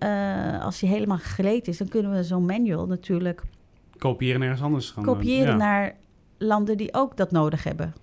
als 0.61 0.79
die 0.79 0.89
helemaal 0.89 1.19
geleid 1.19 1.69
is, 1.69 1.79
dan 1.79 1.89
kunnen 1.89 2.13
we 2.13 2.25
zo'n 2.25 2.45
manual 2.45 2.87
natuurlijk 2.87 3.43
kopiëren 3.99 4.43
ergens 4.43 4.63
anders 4.63 4.91
gaan. 4.91 5.05
kopiëren 5.05 5.47
ja. 5.47 5.57
naar 5.57 5.97
landen 6.39 6.77
die 6.77 6.95
ook 6.95 7.17
dat 7.17 7.31
nodig 7.31 7.65
hebben. 7.65 7.95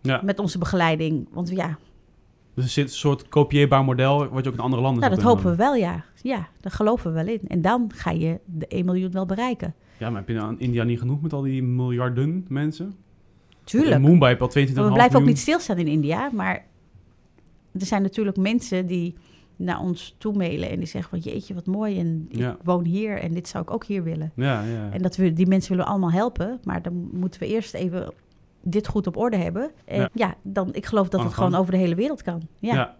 Ja. 0.00 0.20
Met 0.24 0.38
onze 0.38 0.58
begeleiding. 0.58 1.28
Want 1.30 1.50
ja, 1.50 1.78
Dus 2.54 2.64
er 2.64 2.70
zit 2.70 2.84
een 2.88 2.94
soort 2.94 3.28
kopieerbaar 3.28 3.84
model 3.84 4.28
wat 4.28 4.44
je 4.44 4.50
ook 4.50 4.56
in 4.56 4.62
andere 4.62 4.82
landen 4.82 5.00
Nou, 5.02 5.14
dat 5.14 5.24
hopen 5.24 5.50
we 5.50 5.56
wel, 5.56 5.74
ja. 5.74 6.04
Ja, 6.22 6.48
daar 6.60 6.72
geloven 6.72 7.12
we 7.12 7.24
wel 7.24 7.34
in. 7.34 7.40
En 7.48 7.60
dan 7.60 7.90
ga 7.94 8.10
je 8.10 8.40
de 8.44 8.66
1 8.68 8.84
miljoen 8.84 9.10
wel 9.10 9.26
bereiken. 9.26 9.74
Ja, 9.98 10.10
maar 10.10 10.18
heb 10.18 10.28
je 10.28 10.40
aan 10.40 10.60
India 10.60 10.84
niet 10.84 10.98
genoeg 10.98 11.20
met 11.20 11.32
al 11.32 11.42
die 11.42 11.62
miljarden 11.62 12.44
mensen? 12.48 12.94
Tuurlijk. 13.66 14.00
Mumbai 14.02 14.34
je 14.34 14.40
al 14.40 14.48
22,5 14.48 14.74
Maar 14.74 14.84
we 14.86 14.92
blijven 14.92 15.18
ook 15.20 15.26
niet 15.26 15.38
stilstaan 15.38 15.78
in 15.78 15.86
India. 15.86 16.30
Maar 16.32 16.64
er 17.78 17.86
zijn 17.86 18.02
natuurlijk 18.02 18.36
mensen 18.36 18.86
die 18.86 19.14
naar 19.56 19.80
ons 19.80 20.14
toe 20.18 20.34
mailen 20.36 20.70
en 20.70 20.78
die 20.78 20.86
zeggen 20.88 21.10
van 21.20 21.32
jeetje, 21.32 21.54
wat 21.54 21.66
mooi. 21.66 21.98
En 21.98 22.26
ik 22.28 22.38
Ja. 22.38 22.56
woon 22.64 22.84
hier 22.84 23.18
en 23.18 23.34
dit 23.34 23.48
zou 23.48 23.62
ik 23.62 23.70
ook 23.70 23.84
hier 23.84 24.02
willen. 24.02 24.32
Ja, 24.34 24.62
ja. 24.62 24.88
En 24.90 25.02
dat 25.02 25.16
we, 25.16 25.32
die 25.32 25.46
mensen 25.46 25.70
willen 25.70 25.84
we 25.84 25.90
allemaal 25.90 26.10
helpen. 26.12 26.60
Maar 26.64 26.82
dan 26.82 27.08
moeten 27.12 27.40
we 27.40 27.46
eerst 27.46 27.74
even 27.74 28.12
dit 28.62 28.86
goed 28.88 29.06
op 29.06 29.16
orde 29.16 29.36
hebben. 29.36 29.70
En 29.84 30.10
Ja. 30.12 30.34
dan, 30.42 30.74
ik 30.74 30.86
geloof 30.86 31.08
dat 31.08 31.20
Aan 31.20 31.26
het 31.26 31.34
gang. 31.34 31.46
gewoon 31.46 31.60
over 31.60 31.72
de 31.74 31.78
hele 31.80 31.94
wereld 31.94 32.22
kan. 32.22 32.42
Ja, 32.58 32.74
Ja. 32.74 32.96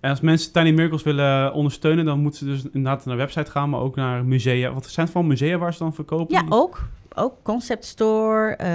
En 0.00 0.10
als 0.10 0.20
mensen 0.20 0.52
Tiny 0.52 0.70
Miracles 0.70 1.02
willen 1.02 1.52
ondersteunen, 1.54 2.04
dan 2.04 2.20
moeten 2.20 2.38
ze 2.38 2.44
dus 2.44 2.64
inderdaad 2.64 3.04
naar 3.04 3.16
de 3.16 3.22
website 3.22 3.50
gaan, 3.50 3.70
maar 3.70 3.80
ook 3.80 3.96
naar 3.96 4.24
musea. 4.24 4.72
Wat 4.72 4.86
zijn 4.86 5.06
het 5.06 5.14
van 5.14 5.26
musea 5.26 5.58
waar 5.58 5.72
ze 5.72 5.78
dan 5.78 5.94
verkopen? 5.94 6.34
Ja, 6.34 6.42
ook. 6.48 6.88
Ook 7.14 7.34
concept 7.42 7.84
store. 7.84 8.54
eh, 8.56 8.68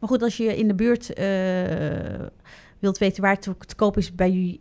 maar 0.00 0.08
goed, 0.08 0.22
als 0.22 0.36
je 0.36 0.56
in 0.56 0.68
de 0.68 0.74
buurt 0.74 1.12
eh, 1.12 2.26
wilt 2.78 2.98
weten 2.98 3.22
waar 3.22 3.32
het 3.32 3.42
te 3.42 3.54
te 3.66 3.74
koop 3.74 3.96
is 3.96 4.14
bij 4.14 4.30
jullie 4.30 4.58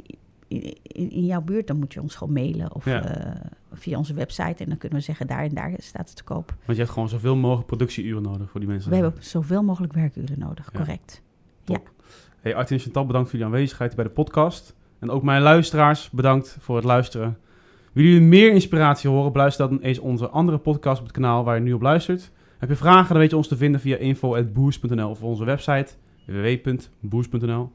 in, 0.47 0.75
in, 1.11 1.25
jouw 1.25 1.41
buurt, 1.41 1.67
dan 1.67 1.77
moet 1.77 1.93
je 1.93 2.01
ons 2.01 2.15
gewoon 2.15 2.33
mailen 2.33 2.75
of 2.75 2.85
Ja. 2.85 3.03
eh, 3.03 3.31
via 3.73 3.97
onze 3.97 4.13
website. 4.13 4.63
En 4.63 4.69
dan 4.69 4.77
kunnen 4.77 4.97
we 4.97 5.03
zeggen, 5.03 5.27
daar 5.27 5.43
en 5.43 5.53
daar 5.53 5.71
staat 5.77 6.07
het 6.07 6.15
te 6.17 6.23
koop. 6.23 6.53
Want 6.65 6.77
je 6.77 6.83
hebt 6.83 6.89
gewoon 6.89 7.09
zoveel 7.09 7.35
mogelijk 7.35 7.67
productieuren 7.67 8.21
nodig 8.23 8.49
voor 8.49 8.59
die 8.59 8.69
mensen. 8.69 8.89
We 8.89 8.95
hebben 8.95 9.23
zoveel 9.23 9.63
mogelijk 9.63 9.93
werkuren 9.93 10.39
nodig, 10.39 10.69
Ja. 10.73 10.79
correct. 10.79 11.21
Hey, 12.41 12.55
Artin 12.55 12.77
en 12.77 12.83
Chantal, 12.83 13.05
bedankt 13.05 13.29
voor 13.29 13.39
jullie 13.39 13.53
aanwezigheid 13.53 13.95
bij 13.95 14.03
de 14.03 14.09
podcast. 14.09 14.75
En 14.99 15.09
ook 15.09 15.23
mijn 15.23 15.41
luisteraars, 15.41 16.09
bedankt 16.09 16.57
voor 16.59 16.75
het 16.75 16.85
luisteren. 16.85 17.37
Willen 17.91 18.11
jullie 18.11 18.27
meer 18.27 18.51
inspiratie 18.51 19.09
horen? 19.09 19.31
Beluister 19.31 19.69
dan 19.69 19.79
eens 19.79 19.99
onze 19.99 20.29
andere 20.29 20.57
podcast 20.57 20.97
op 20.99 21.03
het 21.03 21.15
kanaal 21.15 21.43
waar 21.43 21.55
je 21.55 21.61
nu 21.61 21.73
op 21.73 21.81
luistert. 21.81 22.31
Heb 22.65 22.73
je 22.77 22.83
vragen, 22.83 23.09
dan 23.09 23.17
weet 23.17 23.29
je 23.29 23.37
ons 23.37 23.47
te 23.47 23.57
vinden 23.57 23.81
via 23.81 23.97
info.boost.nl 23.97 25.09
of 25.09 25.21
onze 25.23 25.43
website 25.45 25.93
www.boost.nl. 26.25 27.71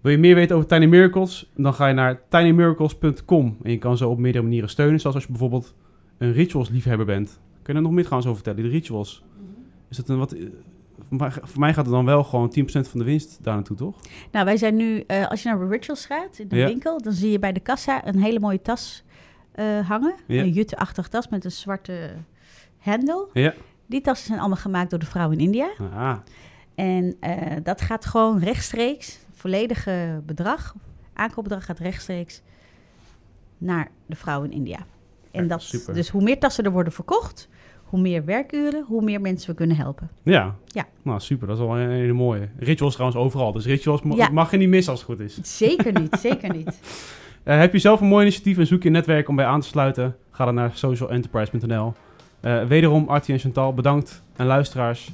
Wil 0.00 0.12
je 0.12 0.18
meer 0.18 0.34
weten 0.34 0.56
over 0.56 0.68
Tiny 0.68 0.86
Miracles? 0.86 1.50
Dan 1.54 1.74
ga 1.74 1.86
je 1.86 1.94
naar 1.94 2.20
tinymiracles.com 2.28 3.56
en 3.62 3.70
je 3.70 3.78
kan 3.78 3.96
zo 3.96 4.10
op 4.10 4.18
meerdere 4.18 4.44
manieren 4.44 4.68
steunen. 4.68 5.00
Zoals 5.00 5.14
als 5.16 5.24
je 5.24 5.30
bijvoorbeeld 5.30 5.74
een 6.18 6.32
rituals 6.32 6.68
liefhebber 6.68 7.06
bent. 7.06 7.28
Kun 7.52 7.62
je 7.66 7.72
daar 7.72 7.82
nog 7.82 7.92
meer 7.92 8.02
trouwens 8.04 8.30
over 8.30 8.42
vertellen, 8.44 8.70
de 8.70 8.76
rituals? 8.76 9.24
Is 9.90 9.96
dat 9.96 10.08
een 10.08 10.18
wat... 10.18 10.32
eh, 10.32 10.46
Voor 11.42 11.60
mij, 11.60 11.74
gaat 11.74 11.84
het 11.86 11.94
dan 11.94 12.04
wel 12.04 12.24
gewoon 12.24 12.52
10% 12.58 12.62
van 12.66 12.98
de 12.98 13.04
winst 13.04 13.38
daar 13.42 13.54
naartoe, 13.54 13.76
toch? 13.76 13.96
Nou, 14.32 14.44
wij 14.44 14.56
zijn 14.56 14.76
nu, 14.76 15.00
eh, 15.06 15.26
als 15.28 15.42
je 15.42 15.48
naar 15.48 15.68
Rituals 15.68 16.06
gaat, 16.06 16.38
in 16.38 16.48
de 16.48 16.56
Ja. 16.56 16.66
winkel, 16.66 17.02
dan 17.02 17.12
zie 17.12 17.30
je 17.30 17.38
bij 17.38 17.52
de 17.52 17.60
kassa 17.60 18.06
een 18.06 18.18
hele 18.18 18.40
mooie 18.40 18.62
tas 18.62 19.04
eh, 19.52 19.88
hangen. 19.88 20.14
Ja. 20.26 20.42
Een 20.42 20.50
jute-achtige 20.52 21.08
tas 21.08 21.28
met 21.28 21.44
een 21.44 21.50
zwarte 21.52 22.10
hendel. 22.78 23.30
Ja. 23.32 23.54
Die 23.86 24.00
tassen 24.00 24.26
zijn 24.26 24.38
allemaal 24.38 24.56
gemaakt 24.58 24.90
door 24.90 24.98
de 24.98 25.06
vrouw 25.06 25.30
in 25.30 25.38
India. 25.38 25.68
Ah, 25.94 26.16
En 26.74 27.16
eh, 27.20 27.32
dat 27.62 27.80
gaat 27.80 28.06
gewoon 28.06 28.38
rechtstreeks, 28.38 29.18
volledige 29.32 30.22
bedrag, 30.26 30.74
aankoopbedrag 31.12 31.64
gaat 31.64 31.78
rechtstreeks 31.78 32.42
naar 33.58 33.88
de 34.06 34.16
vrouw 34.16 34.42
in 34.42 34.52
India. 34.52 34.78
En 35.30 35.42
Ja, 35.42 35.48
dat, 35.48 35.62
super. 35.62 35.94
dus 35.94 36.08
hoe 36.08 36.22
meer 36.22 36.38
tassen 36.38 36.64
er 36.64 36.70
worden 36.70 36.92
verkocht, 36.92 37.48
hoe 37.84 38.00
meer 38.00 38.24
werkuren, 38.24 38.84
hoe 38.88 39.02
meer 39.02 39.20
mensen 39.20 39.50
we 39.50 39.56
kunnen 39.56 39.76
helpen. 39.76 40.10
ja. 40.22 40.54
Ja. 40.64 40.84
Nou, 41.02 41.20
super. 41.20 41.46
Dat 41.46 41.56
is 41.58 41.62
wel 41.64 41.78
een 41.78 41.90
hele 41.90 42.12
mooie. 42.12 42.48
Rituals 42.58 42.92
trouwens 42.94 43.20
overal. 43.20 43.52
Dus 43.52 43.64
rituals 43.66 44.00
Ja. 44.14 44.28
mag 44.30 44.50
je 44.50 44.56
niet 44.56 44.68
missen 44.68 44.92
als 44.92 45.00
het 45.00 45.10
goed 45.10 45.20
is. 45.20 45.38
Zeker 45.42 46.00
niet, 46.00 46.16
zeker 46.28 46.52
niet. 46.56 46.80
Eh, 47.42 47.58
heb 47.58 47.72
je 47.72 47.78
zelf 47.78 48.00
een 48.00 48.06
mooi 48.06 48.22
initiatief 48.22 48.58
en 48.58 48.66
zoek 48.66 48.80
je 48.82 48.86
een 48.88 48.94
netwerk 48.94 49.28
om 49.28 49.36
bij 49.36 49.44
aan 49.46 49.60
te 49.60 49.66
sluiten? 49.66 50.16
Ga 50.30 50.44
dan 50.44 50.54
naar 50.54 50.70
socialenterprise.nl. 50.74 51.94
Eh, 52.46 52.64
wederom 52.64 53.08
Artie 53.08 53.34
en 53.34 53.40
Chantal, 53.40 53.74
bedankt. 53.74 54.22
En 54.36 54.46
luisteraars, 54.46 55.10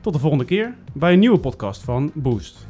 tot 0.00 0.12
de 0.12 0.18
volgende 0.18 0.44
keer 0.44 0.74
bij 0.92 1.12
een 1.12 1.18
nieuwe 1.18 1.38
podcast 1.38 1.82
van 1.82 2.10
Boost. 2.14 2.66